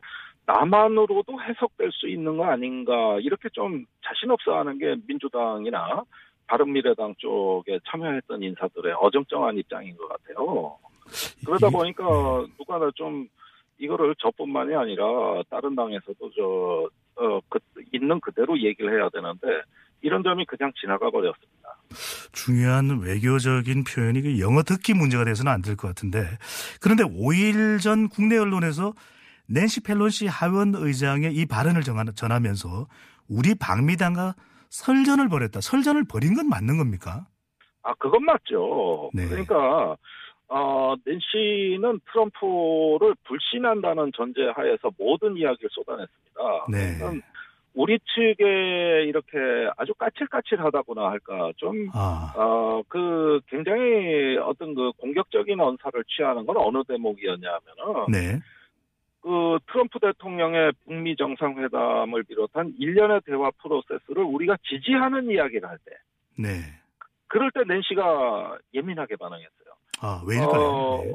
남한으로도 0.45 1.41
해석될 1.41 1.91
수 1.91 2.07
있는 2.07 2.37
거 2.37 2.45
아닌가 2.45 3.17
이렇게 3.21 3.49
좀 3.49 3.85
자신 4.05 4.29
없어 4.29 4.57
하는 4.57 4.77
게 4.77 4.95
민주당이나 5.07 6.03
바른미래당 6.47 7.15
쪽에 7.17 7.79
참여했던 7.89 8.43
인사들의 8.43 8.93
어정쩡한 8.99 9.57
입장인 9.57 9.95
것 9.97 10.07
같아요. 10.09 10.77
그러다 11.45 11.67
이게- 11.67 11.77
보니까 11.77 12.03
누가나 12.57 12.89
좀 12.95 13.27
이거를 13.79 14.15
저뿐만이 14.21 14.75
아니라 14.75 15.05
다른 15.49 15.75
당에서도 15.75 16.17
저 16.35 16.89
어, 17.15 17.39
그, 17.49 17.59
있는 17.91 18.19
그대로 18.19 18.57
얘기를 18.59 18.97
해야 18.99 19.09
되는데 19.09 19.47
이런 20.01 20.23
점이 20.23 20.45
그냥 20.45 20.71
지나가 20.79 21.09
버렸습니다. 21.11 21.77
중요한 22.31 22.99
외교적인 23.01 23.83
표현이 23.83 24.21
그 24.21 24.39
영어 24.39 24.63
듣기 24.63 24.93
문제가 24.93 25.23
돼서는 25.25 25.51
안 25.51 25.61
될 25.61 25.75
것 25.75 25.87
같은데 25.89 26.25
그런데 26.81 27.03
5일 27.03 27.79
전 27.81 28.09
국내 28.09 28.37
언론에서 28.37 28.93
낸시 29.47 29.81
펠로시 29.83 30.25
하원 30.27 30.73
의장의 30.75 31.35
이 31.35 31.45
발언을 31.45 31.81
전하면서 31.83 32.87
우리 33.29 33.53
방미당과 33.55 34.33
설전을 34.73 35.29
벌였다. 35.29 35.61
설전을 35.61 36.05
벌인 36.09 36.33
건 36.33 36.49
맞는 36.49 36.77
겁니까? 36.77 37.27
아, 37.83 37.93
그건 37.99 38.25
맞죠. 38.25 39.11
네. 39.13 39.27
그러니까, 39.27 39.95
어, 40.47 40.95
낸시는 41.05 41.99
트럼프를 42.11 43.15
불신한다는 43.23 44.11
전제 44.15 44.41
하에서 44.55 44.89
모든 44.97 45.37
이야기를 45.37 45.69
쏟아냈습니다. 45.71 46.41
네. 46.69 47.21
우리 47.75 47.99
측에 47.99 49.03
이렇게 49.05 49.37
아주 49.77 49.93
까칠까칠하다고나 49.93 51.09
할까, 51.09 51.51
좀, 51.57 51.89
아, 51.93 52.33
어, 52.35 52.81
그 52.87 53.41
굉장히 53.47 54.37
어떤 54.37 54.73
그 54.73 54.91
공격적인 54.97 55.59
언사를 55.59 56.03
취하는 56.05 56.45
건 56.47 56.55
어느 56.57 56.83
대목이었냐면은, 56.87 58.11
네. 58.11 58.39
그 59.23 59.57
트럼프 59.71 59.99
대통령의 59.99 60.73
북미 60.83 61.15
정상회담을 61.15 62.23
비롯한 62.23 62.73
일련의 62.77 63.21
대화 63.25 63.49
프로세스를 63.61 64.21
우리가 64.21 64.57
지지하는 64.67 65.31
이야기를 65.31 65.67
할 65.67 65.77
때, 65.85 65.91
네. 66.37 66.49
그럴 67.27 67.49
때 67.51 67.61
낸시가 67.65 68.57
예민하게 68.73 69.15
반응했어요. 69.15 69.49
아, 70.01 70.21
왜일까요? 70.27 70.61
어, 70.61 71.03
네. 71.05 71.13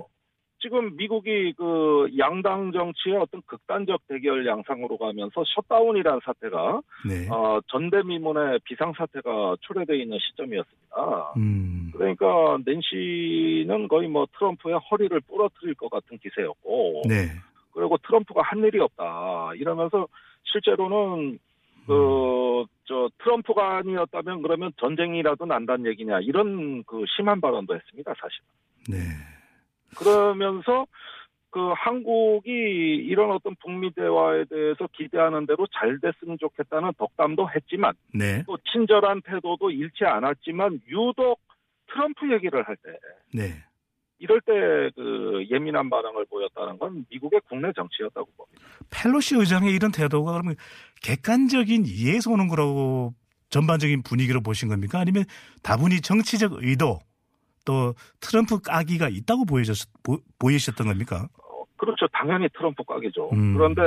지금 0.61 0.97
미국이 0.97 1.53
그 1.57 2.09
양당 2.19 2.73
정치의 2.73 3.19
어떤 3.19 3.43
극단적 3.43 4.01
대결 4.09 4.47
양상으로 4.47 4.97
가면서 4.97 5.45
셧다운이라는 5.45 6.21
사태가 6.25 6.81
네. 7.07 7.29
어, 7.31 7.61
전대미문의 7.69 8.61
비상사태가 8.65 9.57
초래되어 9.61 9.97
있는 9.97 10.19
시점이었습니다. 10.19 11.35
음. 11.37 11.93
그러니까 11.95 12.59
낸시는 12.65 13.87
거의 13.87 14.09
뭐 14.09 14.27
트럼프의 14.37 14.79
허리를 14.91 15.21
부러뜨릴 15.21 15.75
것 15.75 15.91
같은 15.91 16.19
기세였고 16.19 17.03
네. 17.07 17.29
그리고 17.79 17.97
트럼프가 17.99 18.43
한 18.43 18.59
일이 18.65 18.81
없다 18.81 19.53
이러면서 19.55 20.09
실제로는 20.43 21.39
그, 21.87 22.67
저, 22.85 23.09
트럼프가 23.19 23.79
아니었다면 23.79 24.43
그러면 24.43 24.73
전쟁이라도 24.79 25.47
난다는 25.47 25.87
얘기냐, 25.87 26.21
이런 26.21 26.85
그 26.85 27.05
심한 27.17 27.41
발언도 27.41 27.75
했습니다, 27.75 28.13
사실. 28.21 28.41
네. 28.91 28.99
그러면서 29.97 30.87
그 31.51 31.73
한국이 31.75 32.51
이런 32.51 33.31
어떤 33.31 33.55
북미 33.63 33.91
대화에 33.93 34.45
대해서 34.45 34.87
기대하는 34.93 35.47
대로 35.47 35.67
잘 35.73 35.99
됐으면 35.99 36.37
좋겠다는 36.39 36.93
덕담도 36.99 37.49
했지만 37.57 37.95
네. 38.13 38.43
또 38.47 38.59
친절한 38.71 39.23
태도도 39.23 39.71
잃지 39.71 40.05
않았지만 40.05 40.81
유독 40.89 41.41
트럼프 41.91 42.31
얘기를 42.31 42.63
할 42.69 42.77
때 42.77 42.91
네. 43.33 43.45
이럴 44.19 44.41
때 44.41 44.53
그 44.95 45.47
예민한 45.51 45.89
반응을 45.89 46.27
보였다는 46.27 46.79
건 46.79 47.07
미국의 47.11 47.41
국내 47.49 47.73
정치였다고 47.73 48.29
봅니다. 48.37 48.61
펠로시 48.91 49.37
의장의 49.37 49.73
이런 49.73 49.93
태도가 49.93 50.33
그러면 50.33 50.57
객관적인 51.03 51.85
이해에서 51.87 52.31
오는 52.31 52.49
거라고 52.49 53.15
전반적인 53.51 54.03
분위기로 54.03 54.43
보신 54.43 54.69
겁니까? 54.69 54.99
아니면 54.99 55.25
다분히 55.63 56.01
정치적 56.01 56.63
의도 56.65 56.99
또 57.65 57.95
트럼프 58.21 58.61
까기가 58.61 59.09
있다고 59.09 59.45
보이셨, 59.45 59.89
보, 60.03 60.19
보이셨던 60.39 60.87
겁니까? 60.87 61.29
어, 61.39 61.65
그렇죠. 61.77 62.07
당연히 62.09 62.49
트럼프 62.57 62.83
깍이죠. 62.85 63.31
음. 63.33 63.55
그런데 63.55 63.83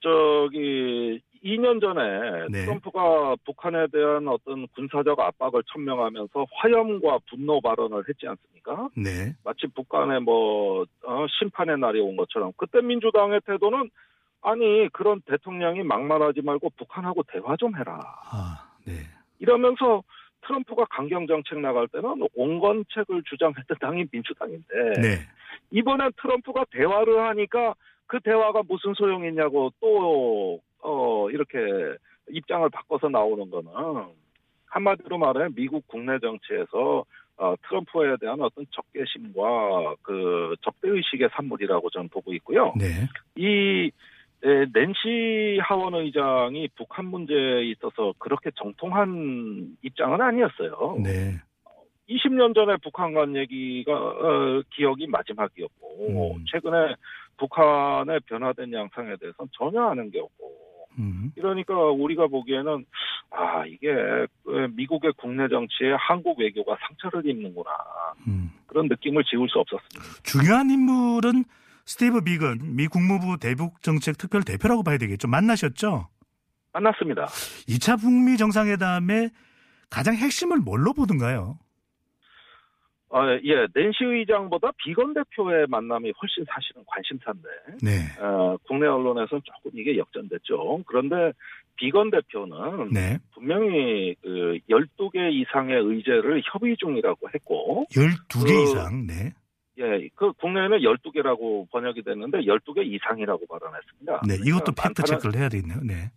저기 0.00 1.20
2년 1.44 1.80
전에 1.80 2.48
네. 2.50 2.64
트럼프가 2.64 3.36
북한에 3.44 3.86
대한 3.88 4.26
어떤 4.28 4.66
군사적 4.68 5.20
압박을 5.20 5.62
천명하면서 5.72 6.46
화염과 6.50 7.18
분노 7.28 7.60
발언을 7.60 8.04
했지 8.08 8.26
않습니까? 8.26 8.88
네. 8.96 9.34
마치 9.44 9.66
북한의 9.66 10.22
뭐 10.22 10.86
어, 11.02 11.26
심판의 11.38 11.78
날이 11.78 12.00
온 12.00 12.16
것처럼 12.16 12.52
그때 12.56 12.80
민주당의 12.80 13.42
태도는 13.46 13.90
아니 14.40 14.88
그런 14.92 15.20
대통령이 15.22 15.82
막말하지 15.82 16.42
말고 16.42 16.70
북한하고 16.76 17.22
대화 17.28 17.56
좀 17.56 17.76
해라 17.76 18.00
아, 18.30 18.70
네. 18.86 18.92
이러면서 19.38 20.02
트럼프가 20.46 20.84
강경 20.90 21.26
정책 21.26 21.60
나갈 21.60 21.88
때는 21.88 22.26
온건책을 22.34 23.22
주장했던 23.24 23.78
당이 23.80 24.06
민주당인데 24.10 24.74
네. 25.00 25.18
이번엔 25.70 26.12
트럼프가 26.20 26.64
대화를 26.70 27.20
하니까 27.28 27.74
그 28.06 28.20
대화가 28.20 28.62
무슨 28.68 28.92
소용이 28.94 29.28
있냐고 29.28 29.72
또, 29.80 30.60
어, 30.84 31.30
이렇게 31.30 31.58
입장을 32.30 32.68
바꿔서 32.70 33.08
나오는 33.08 33.50
거는 33.50 33.70
한마디로 34.66 35.18
말해 35.18 35.48
미국 35.54 35.86
국내 35.88 36.18
정치에서 36.18 37.04
어, 37.36 37.54
트럼프에 37.66 38.16
대한 38.20 38.40
어떤 38.40 38.64
적개심과 38.70 39.96
그 40.02 40.54
적대의식의 40.62 41.30
산물이라고 41.34 41.90
저는 41.90 42.08
보고 42.08 42.32
있고요. 42.34 42.72
네. 42.76 42.86
이 43.36 43.90
에, 44.44 44.66
낸시 44.72 45.58
하원 45.62 45.94
의장이 45.94 46.68
북한 46.76 47.06
문제에 47.06 47.64
있어서 47.70 48.12
그렇게 48.18 48.50
정통한 48.54 49.76
입장은 49.82 50.20
아니었어요. 50.20 50.98
네. 51.02 51.40
20년 52.08 52.54
전에 52.54 52.76
북한 52.82 53.14
간 53.14 53.34
얘기가 53.34 53.92
어, 53.92 54.62
기억이 54.70 55.06
마지막이었고 55.06 56.36
음. 56.36 56.44
최근에 56.46 56.94
북한의 57.38 58.20
변화된 58.26 58.72
양상에 58.72 59.16
대해서는 59.16 59.48
전혀 59.52 59.82
아는 59.82 60.10
게 60.10 60.20
없고 60.20 60.46
음. 60.46 60.63
이러니까 61.36 61.74
우리가 61.74 62.26
보기에는 62.28 62.84
아 63.30 63.66
이게 63.66 63.88
그 64.44 64.68
미국의 64.74 65.12
국내 65.16 65.48
정치에 65.48 65.92
한국 65.98 66.38
외교가 66.38 66.76
상처를 66.86 67.28
입는구나 67.28 67.70
음. 68.26 68.50
그런 68.66 68.88
느낌을 68.88 69.24
지울 69.24 69.48
수 69.48 69.58
없었습니다. 69.58 70.22
중요한 70.22 70.70
인물은 70.70 71.44
스티브 71.86 72.22
비건 72.22 72.76
미 72.76 72.86
국무부 72.86 73.38
대북 73.38 73.82
정책 73.82 74.18
특별 74.18 74.42
대표라고 74.42 74.82
봐야 74.82 74.98
되겠죠. 74.98 75.28
만나셨죠? 75.28 76.08
만났습니다. 76.72 77.26
2차 77.68 78.00
북미 78.00 78.36
정상회담의 78.36 79.30
가장 79.90 80.14
핵심을 80.16 80.58
뭘로 80.58 80.92
보던가요? 80.92 81.58
아, 83.16 83.30
예, 83.44 83.66
낸시 83.72 84.02
의장보다 84.02 84.72
비건 84.84 85.14
대표의 85.14 85.66
만남이 85.68 86.12
훨씬 86.20 86.44
사실은 86.52 86.82
관심사인데 86.84 87.48
네. 87.80 88.20
어, 88.20 88.56
국내 88.66 88.88
언론에서는 88.88 89.40
조금 89.44 89.70
이게 89.78 89.96
역전됐죠. 89.96 90.82
그런데 90.84 91.30
비건 91.76 92.10
대표는 92.10 92.90
네. 92.92 93.18
분명히 93.32 94.16
그 94.20 94.58
12개 94.68 95.32
이상의 95.32 95.76
의제를 95.80 96.42
협의 96.52 96.76
중이라고 96.76 97.28
했고 97.32 97.86
12개 97.92 98.46
그- 98.48 98.62
이상. 98.64 99.06
네. 99.06 99.32
예, 99.78 100.08
그 100.16 100.32
국내에는 100.32 100.78
12개라고 100.80 101.70
번역이 101.70 102.02
됐는데 102.02 102.38
12개 102.42 102.84
이상이라고 102.84 103.46
발언했습니다. 103.46 104.22
네. 104.26 104.34
이것도 104.44 104.72
그러니까 104.72 104.82
팩트 104.88 105.02
체크를 105.04 105.38
해야 105.38 105.48
되겠네요. 105.48 105.78
네. 105.84 106.10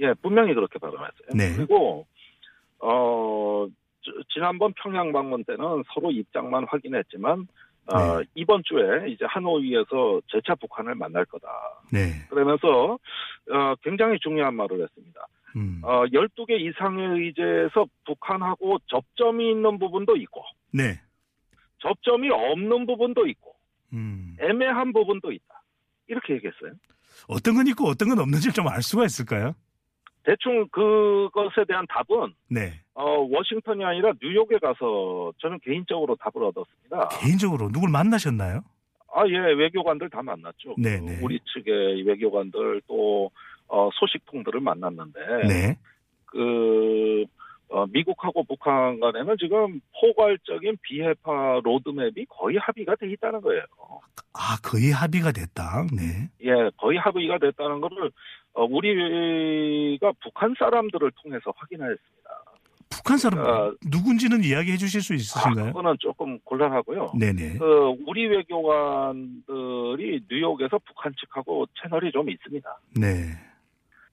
예, 0.00 0.14
분명히 0.20 0.52
그렇게 0.54 0.80
발언했어요. 0.80 1.28
네. 1.34 1.54
그리고 1.56 2.06
어 2.80 3.66
저- 3.68 3.79
지난번 4.32 4.72
평양 4.74 5.12
방문 5.12 5.44
때는 5.44 5.82
서로 5.92 6.10
입장만 6.10 6.66
확인했지만 6.68 7.46
어, 7.86 8.18
네. 8.20 8.24
이번 8.34 8.62
주에 8.64 9.08
이제 9.10 9.24
하노이에서 9.26 10.20
재차 10.28 10.54
북한을 10.54 10.94
만날 10.94 11.24
거다. 11.24 11.48
네. 11.92 12.12
그러면서 12.28 12.94
어, 13.50 13.74
굉장히 13.82 14.18
중요한 14.20 14.54
말을 14.54 14.82
했습니다. 14.82 15.26
음. 15.56 15.80
어, 15.82 16.04
12개 16.06 16.60
이상의 16.60 17.08
의제에서 17.20 17.86
북한하고 18.06 18.78
접점이 18.86 19.50
있는 19.50 19.78
부분도 19.78 20.16
있고 20.16 20.42
네. 20.72 21.00
접점이 21.80 22.30
없는 22.30 22.86
부분도 22.86 23.26
있고 23.26 23.54
음. 23.92 24.36
애매한 24.40 24.92
부분도 24.92 25.32
있다. 25.32 25.62
이렇게 26.06 26.34
얘기했어요. 26.34 26.72
어떤 27.28 27.54
건 27.56 27.66
있고 27.66 27.86
어떤 27.88 28.08
건 28.10 28.18
없는지 28.20 28.52
좀 28.52 28.68
알 28.68 28.82
수가 28.82 29.04
있을까요? 29.04 29.54
대충 30.24 30.68
그것에 30.68 31.64
대한 31.66 31.86
답은 31.88 32.34
네. 32.48 32.72
어, 32.94 33.26
워싱턴이 33.30 33.84
아니라 33.84 34.12
뉴욕에 34.22 34.58
가서 34.58 35.32
저는 35.38 35.58
개인적으로 35.62 36.16
답을 36.16 36.46
얻었습니다. 36.46 37.08
개인적으로 37.20 37.70
누굴 37.70 37.90
만나셨나요? 37.90 38.62
아, 39.12 39.26
예, 39.26 39.38
외교관들 39.38 40.10
다 40.10 40.22
만났죠. 40.22 40.74
네네. 40.78 41.18
그 41.18 41.24
우리 41.24 41.40
측의 41.52 42.02
외교관들 42.02 42.82
또 42.86 43.30
어, 43.66 43.88
소식통들을 43.94 44.60
만났는데 44.60 45.20
네. 45.48 45.78
그 46.26 47.24
어, 47.70 47.86
미국하고 47.86 48.42
북한 48.44 48.98
간에는 48.98 49.36
지금 49.38 49.80
포괄적인 50.00 50.76
비핵화 50.82 51.60
로드맵이 51.62 52.26
거의 52.28 52.56
합의가 52.58 52.96
돼 52.96 53.10
있다는 53.12 53.40
거예요. 53.40 53.62
아, 54.32 54.56
거의 54.62 54.90
합의가 54.90 55.32
됐다. 55.32 55.86
네. 55.92 56.28
예, 56.42 56.70
거의 56.76 56.98
합의가 56.98 57.38
됐다는 57.38 57.80
것을 57.80 58.10
어, 58.52 58.64
우리가 58.64 60.12
북한 60.22 60.54
사람들을 60.58 61.10
통해서 61.22 61.52
확인하였습니다. 61.56 62.10
북한 62.90 63.16
사람 63.18 63.38
어, 63.38 63.72
누군지는 63.86 64.42
이야기해 64.44 64.76
주실 64.76 65.00
수 65.00 65.12
아, 65.12 65.16
있으신가요? 65.16 65.66
그거는 65.66 65.96
조금 66.00 66.38
곤란하고요. 66.40 67.12
네네. 67.18 67.58
그 67.58 67.94
우리 68.06 68.26
외교관들이 68.26 70.24
뉴욕에서 70.30 70.78
북한 70.86 71.14
측하고 71.18 71.66
채널이 71.80 72.10
좀 72.12 72.28
있습니다. 72.28 72.78
네. 73.00 73.06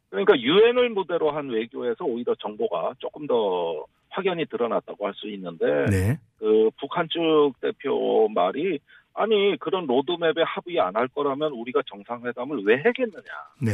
그러니까 0.09 0.39
유엔을 0.39 0.89
무대로 0.91 1.31
한 1.31 1.49
외교에서 1.49 2.05
오히려 2.05 2.33
정보가 2.35 2.93
조금 2.99 3.27
더 3.27 3.85
확연히 4.09 4.45
드러났다고 4.45 5.05
할 5.05 5.13
수 5.15 5.27
있는데 5.31 5.65
네. 5.89 6.17
그 6.39 6.69
북한 6.79 7.07
측 7.09 7.19
대표 7.59 8.29
말이 8.29 8.79
아니 9.13 9.57
그런 9.59 9.85
로드맵에 9.87 10.43
합의 10.45 10.79
안 10.79 10.95
할 10.95 11.07
거라면 11.09 11.51
우리가 11.51 11.81
정상회담을 11.87 12.63
왜 12.63 12.75
하겠느냐 12.83 13.23
네. 13.61 13.71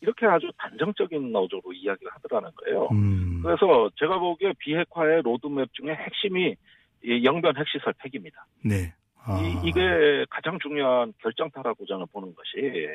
이렇게 0.00 0.26
아주 0.26 0.50
단정적인 0.58 1.34
어조로 1.34 1.72
이야기를 1.72 2.12
하더라는 2.14 2.50
거예요. 2.56 2.88
음. 2.92 3.40
그래서 3.42 3.90
제가 3.98 4.18
보기에 4.18 4.52
비핵화의 4.58 5.22
로드맵 5.22 5.68
중에 5.72 5.94
핵심이 5.94 6.54
이 7.02 7.24
영변 7.24 7.56
핵시설 7.56 7.94
폐기입니다. 7.98 8.46
네. 8.64 8.92
아. 9.24 9.40
이, 9.64 9.72
게 9.72 10.24
가장 10.30 10.58
중요한 10.60 11.12
결정타라고 11.20 11.86
저는 11.86 12.06
보는 12.12 12.34
것이 12.34 12.86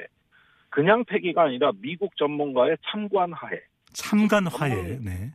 그냥 0.69 1.03
폐기가 1.05 1.43
아니라 1.43 1.71
미국 1.81 2.15
전문가의 2.17 2.77
참관 2.89 3.33
하에 3.33 3.59
참관 3.93 4.47
화해. 4.47 4.75
전문- 4.75 5.03
네. 5.05 5.31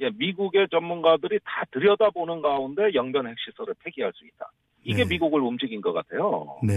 예, 0.00 0.10
미국의 0.10 0.68
전문가들이 0.70 1.38
다 1.44 1.64
들여다보는 1.72 2.42
가운데 2.42 2.92
영변 2.94 3.26
핵시설을 3.26 3.74
폐기할 3.82 4.12
수 4.14 4.26
있다. 4.26 4.50
이게 4.84 5.02
네. 5.04 5.08
미국을 5.08 5.40
움직인 5.40 5.80
것 5.80 5.92
같아요. 5.94 6.58
네. 6.62 6.72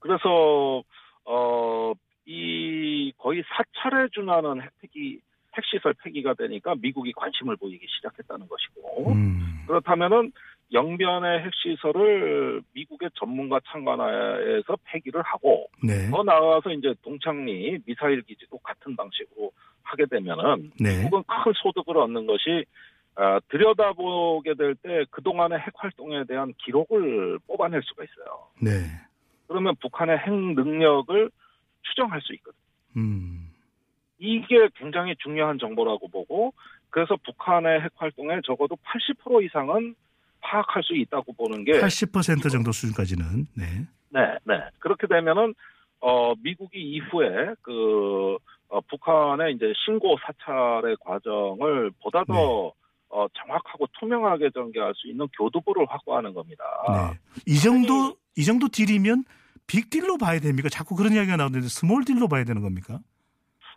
그래서 0.00 0.82
어, 1.24 1.92
이 2.26 3.12
거의 3.18 3.42
사찰에 3.48 4.08
준하는 4.12 4.60
핵폐기 4.62 5.20
핵시설 5.56 5.94
폐기가 6.02 6.34
되니까 6.34 6.74
미국이 6.74 7.12
관심을 7.12 7.56
보이기 7.56 7.86
시작했다는 7.88 8.46
것이고 8.48 9.12
음. 9.12 9.64
그렇다면은 9.66 10.32
영변의 10.72 11.44
핵시설을 11.44 12.62
미국의 12.72 13.10
전문가 13.14 13.60
참관하에서 13.68 14.76
폐기를 14.84 15.22
하고 15.22 15.68
네. 15.82 16.10
더 16.10 16.22
나아가서 16.24 16.72
이제 16.72 16.92
동창리 17.02 17.78
미사일 17.86 18.22
기지도 18.22 18.58
같은 18.58 18.96
방식으로 18.96 19.52
하게 19.82 20.06
되면은 20.06 20.72
네. 20.80 21.04
미국은 21.04 21.22
큰 21.22 21.52
소득을 21.54 21.96
얻는 21.96 22.26
것이 22.26 22.64
아, 23.14 23.40
들여다보게 23.48 24.54
될 24.54 24.74
때 24.74 25.04
그동안의 25.10 25.58
핵 25.60 25.72
활동에 25.76 26.24
대한 26.24 26.52
기록을 26.58 27.38
뽑아낼 27.46 27.80
수가 27.82 28.04
있어요. 28.04 28.48
네. 28.60 28.70
그러면 29.48 29.74
북한의 29.80 30.18
핵 30.18 30.34
능력을 30.34 31.30
추정할 31.88 32.20
수 32.22 32.34
있거든요. 32.34 32.62
음. 32.96 33.52
이게 34.18 34.68
굉장히 34.76 35.14
중요한 35.22 35.58
정보라고 35.58 36.08
보고 36.08 36.52
그래서 36.90 37.16
북한의 37.24 37.82
핵 37.82 37.92
활동에 37.96 38.40
적어도 38.46 38.76
80% 38.76 39.44
이상은 39.44 39.94
파악할 40.40 40.82
수 40.82 40.94
있다고 40.94 41.32
보는 41.34 41.64
게 41.64 41.72
80% 41.72 42.50
정도 42.50 42.72
수준까지는 42.72 43.46
네. 43.54 43.64
네, 44.10 44.38
네. 44.44 44.54
그렇게 44.78 45.06
되면은 45.06 45.54
어 46.00 46.34
미국이 46.42 46.78
이후에 46.80 47.54
그 47.62 48.38
어, 48.68 48.80
북한의 48.80 49.54
이제 49.54 49.72
신고 49.84 50.16
사찰의 50.24 50.96
과정을 51.00 51.90
보다 52.02 52.24
더 52.24 52.34
네. 52.34 52.72
어, 53.08 53.26
정확하고 53.34 53.86
투명하게 53.98 54.50
전개할 54.50 54.92
수 54.96 55.08
있는 55.08 55.26
교두보를 55.36 55.86
확보하는 55.88 56.34
겁니다. 56.34 56.64
네. 56.88 57.18
이 57.46 57.58
정도 57.58 58.16
이 58.36 58.44
정도 58.44 58.68
deal이면 58.68 59.24
빅딜로 59.66 60.18
봐야 60.18 60.38
됩니까? 60.40 60.68
자꾸 60.68 60.94
그런 60.94 61.12
이야기가 61.12 61.36
나오는데 61.36 61.68
small 61.68 62.04
deal로 62.04 62.28
봐야 62.28 62.44
되는 62.44 62.62
겁니까? 62.62 63.00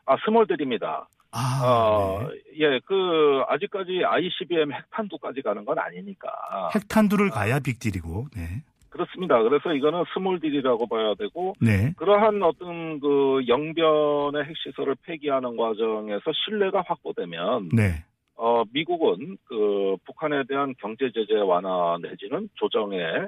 아, 0.05 0.15
small 0.25 0.51
deal입니다. 0.51 1.07
아, 1.31 1.61
어, 1.63 2.27
네. 2.27 2.39
예, 2.59 2.79
그 2.85 3.43
아직까지 3.47 4.01
ICBM 4.03 4.73
핵탄두까지 4.73 5.41
가는 5.43 5.63
건 5.63 5.77
아니니까. 5.77 6.29
핵탄두를 6.73 7.29
가야 7.29 7.59
빅딜이고. 7.59 8.27
네. 8.35 8.63
그렇습니다. 8.89 9.41
그래서 9.43 9.73
이거는 9.73 10.03
small 10.13 10.40
deal이라고 10.40 10.87
봐야 10.87 11.13
되고 11.13 11.53
네. 11.61 11.93
그러한 11.97 12.41
어떤 12.41 12.99
그 12.99 13.41
영변의 13.47 14.45
핵시설을 14.45 14.95
폐기하는 15.03 15.55
과정에서 15.55 16.31
신뢰가 16.45 16.83
확보되면 16.87 17.69
네. 17.73 18.03
어 18.35 18.63
미국은 18.73 19.37
그 19.45 19.95
북한에 20.05 20.43
대한 20.47 20.73
경제 20.79 21.11
제재 21.13 21.35
완화 21.35 21.97
내지는 22.01 22.49
조정에 22.55 22.97
에, 22.97 23.27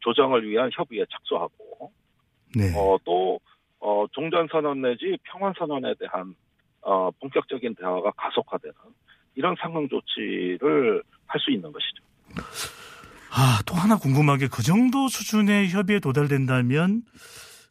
조정을 0.00 0.48
위한 0.48 0.70
협의에 0.72 1.04
착수하고 1.10 1.92
네. 2.56 2.72
어 2.76 2.98
또 3.04 3.40
어, 3.82 4.04
종전 4.12 4.46
선언 4.52 4.82
내지 4.82 5.16
평화 5.22 5.52
선언에 5.58 5.94
대한 5.98 6.34
어, 6.82 7.10
본격적인 7.12 7.74
대화가 7.76 8.10
가속화되는 8.12 8.74
이런 9.36 9.54
상황 9.60 9.88
조치를 9.88 11.02
할 11.26 11.40
수 11.40 11.50
있는 11.52 11.70
것이죠. 11.72 12.02
아, 13.32 13.60
또 13.66 13.74
하나 13.74 13.96
궁금한 13.96 14.38
게 14.38 14.48
그 14.48 14.62
정도 14.62 15.08
수준의 15.08 15.70
협의에 15.70 16.00
도달된다면 16.00 17.02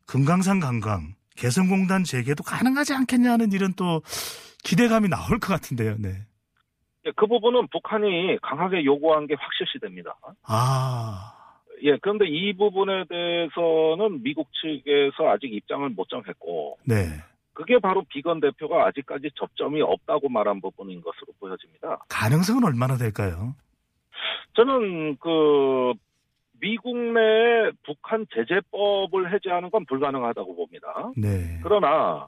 금강산 0.08 0.60
관광, 0.62 1.14
개성공단 1.36 2.04
재개도 2.06 2.44
가능하지 2.44 2.94
않겠냐는 2.94 3.52
이런 3.52 3.74
또 3.74 4.02
기대감이 4.64 5.10
나올 5.10 5.40
것 5.40 5.48
같은데요. 5.50 5.96
네. 6.00 6.10
예, 7.06 7.12
그 7.16 7.28
부분은 7.28 7.68
북한이 7.68 8.38
강하게 8.42 8.84
요구한 8.86 9.28
게 9.28 9.36
확실시 9.38 9.78
됩니다. 9.80 10.16
아, 10.48 11.34
예, 11.84 11.98
그런데 11.98 12.26
이 12.28 12.54
부분에 12.54 13.06
대해서는 13.10 14.24
미국 14.24 14.48
측에서 14.54 15.30
아직 15.30 15.54
입장을 15.54 15.88
못 15.90 16.10
정했고, 16.10 16.78
네. 16.86 16.96
그게 17.54 17.78
바로 17.80 18.04
비건 18.10 18.40
대표가 18.40 18.88
아직까지 18.88 19.32
접점이 19.36 19.82
없다고 19.82 20.30
말한 20.30 20.62
부분인 20.62 21.02
것으로 21.02 21.34
보여집니다. 21.40 22.06
가능성은 22.10 22.64
얼마나 22.64 22.96
될까요? 22.96 23.54
저는 24.56 25.18
그 25.18 25.94
미국 26.62 26.98
내 26.98 27.72
북한 27.86 28.26
제재법을 28.34 29.34
해제하는 29.34 29.70
건 29.70 29.86
불가능하다고 29.86 30.56
봅니다. 30.56 31.12
네. 31.18 31.60
그러나 31.64 32.28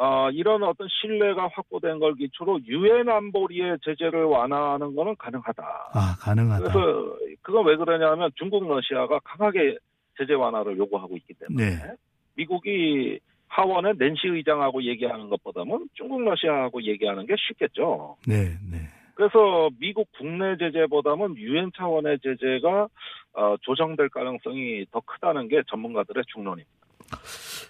어, 0.00 0.30
이런 0.30 0.62
어떤 0.62 0.86
신뢰가 0.88 1.48
확보된 1.54 1.98
걸 1.98 2.14
기초로 2.14 2.60
유엔 2.68 3.08
안보리의 3.08 3.78
제재를 3.84 4.26
완화하는 4.26 4.94
것은 4.94 5.16
가능하다. 5.18 5.64
아, 5.92 6.16
가능하다. 6.20 6.62
그래서 6.62 7.16
그건 7.42 7.66
왜 7.66 7.74
그러냐면 7.74 8.30
중국 8.36 8.68
러시아가 8.68 9.18
강하게 9.24 9.76
제재 10.16 10.34
완화를 10.34 10.78
요구하고 10.78 11.16
있기 11.16 11.34
때문에 11.34 11.70
네. 11.70 11.92
미국이 12.36 13.18
하원의 13.48 13.94
낸시 13.98 14.28
의장하고 14.28 14.84
얘기하는 14.84 15.30
것보다는 15.30 15.88
중국 15.94 16.22
러시아하고 16.22 16.80
얘기하는 16.84 17.26
게 17.26 17.34
쉽겠죠. 17.36 18.18
네, 18.24 18.56
네. 18.70 18.78
그래서 19.14 19.68
미국 19.80 20.06
국내 20.16 20.56
제재보다는 20.58 21.36
유엔 21.38 21.72
차원의 21.76 22.20
제재가 22.22 22.86
어, 23.32 23.56
조정될 23.62 24.10
가능성이 24.10 24.86
더 24.92 25.00
크다는 25.00 25.48
게 25.48 25.60
전문가들의 25.68 26.22
중론입니다. 26.32 26.87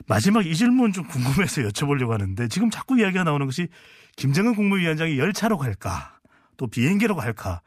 마지막 0.07 0.47
이 0.47 0.55
질문 0.55 0.93
좀 0.93 1.05
궁금해서 1.07 1.63
여쭤보려고 1.63 2.11
하는데 2.11 2.49
지금 2.49 2.71
자꾸 2.71 2.99
이야기가 2.99 3.25
나오는 3.25 3.47
것이 3.47 3.69
김정은 4.17 4.55
국무위원장이 4.55 5.19
열차로 5.19 5.59
갈까 5.59 6.19
또 6.57 6.67
비행기로 6.67 7.15
갈까 7.17 7.61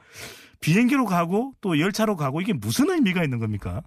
비행기로 0.61 1.05
가고 1.05 1.53
또 1.61 1.79
열차로 1.79 2.15
가고 2.15 2.41
이게 2.41 2.53
무슨 2.53 2.89
의미가 2.89 3.23
있는 3.23 3.39
겁니까? 3.39 3.81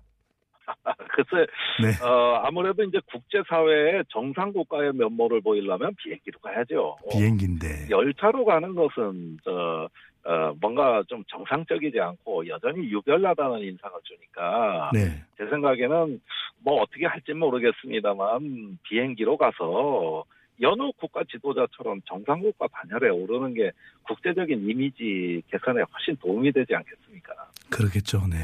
글쎄, 1.14 1.46
네. 1.80 2.04
어, 2.04 2.40
아무래도 2.44 2.82
이제 2.82 2.98
국제사회의 3.10 4.02
정상국가의 4.08 4.92
면모를 4.94 5.40
보이려면 5.40 5.94
비행기로 6.02 6.40
가야죠. 6.40 6.96
비행기인데. 7.12 7.88
열차로 7.90 8.44
가는 8.44 8.74
것은, 8.74 9.38
저, 9.44 9.88
어, 10.24 10.54
뭔가 10.60 11.02
좀 11.06 11.22
정상적이지 11.28 12.00
않고 12.00 12.48
여전히 12.48 12.90
유별나다는 12.90 13.60
인상을 13.60 14.00
주니까 14.04 14.90
네. 14.94 15.22
제 15.36 15.46
생각에는 15.50 16.20
뭐 16.60 16.80
어떻게 16.80 17.06
할지 17.06 17.32
모르겠습니다만 17.34 18.78
비행기로 18.84 19.36
가서 19.36 20.24
여느 20.60 20.90
국가 20.96 21.22
지도자처럼 21.30 22.00
정상국가 22.06 22.68
반열에 22.68 23.10
오르는 23.10 23.54
게 23.54 23.70
국제적인 24.04 24.68
이미지 24.68 25.42
개선에 25.50 25.82
훨씬 25.82 26.16
도움이 26.16 26.52
되지 26.52 26.74
않겠습니까? 26.74 27.34
그러겠죠. 27.70 28.26
네. 28.30 28.36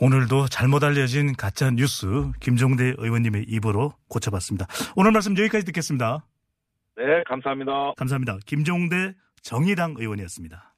오늘도 0.00 0.46
잘못 0.46 0.82
알려진 0.82 1.34
가짜 1.34 1.70
뉴스 1.70 2.06
김종대 2.40 2.94
의원님의 2.98 3.44
입으로 3.48 3.92
고쳐봤습니다. 4.08 4.66
오늘 4.96 5.12
말씀 5.12 5.36
여기까지 5.38 5.64
듣겠습니다. 5.66 6.24
네, 6.96 7.22
감사합니다. 7.26 7.92
감사합니다. 7.96 8.38
김종대 8.46 9.14
정의당 9.44 9.94
의원이었습니다. 9.96 10.74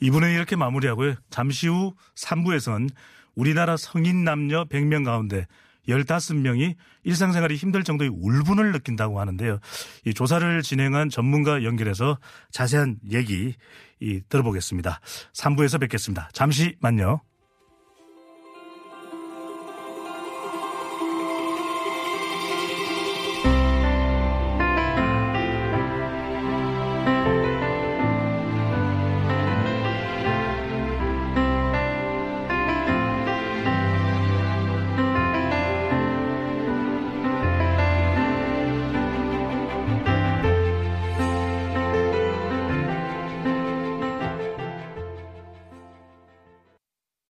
이분은 0.00 0.32
이렇게 0.32 0.56
마무리하고요. 0.56 1.16
잠시 1.28 1.68
후 1.68 1.94
3부에선 2.16 2.88
우리나라 3.34 3.76
성인 3.76 4.24
남녀 4.24 4.64
100명 4.64 5.04
가운데 5.04 5.46
15명이 5.88 6.76
일상생활이 7.04 7.56
힘들 7.56 7.82
정도의 7.84 8.10
울분을 8.10 8.72
느낀다고 8.72 9.20
하는데요. 9.20 9.58
이 10.06 10.14
조사를 10.14 10.62
진행한 10.62 11.08
전문가 11.08 11.64
연결해서 11.64 12.18
자세한 12.50 12.98
얘기 13.10 13.54
이, 14.00 14.20
들어보겠습니다. 14.28 15.00
3부에서 15.34 15.80
뵙겠습니다. 15.80 16.30
잠시만요. 16.32 17.20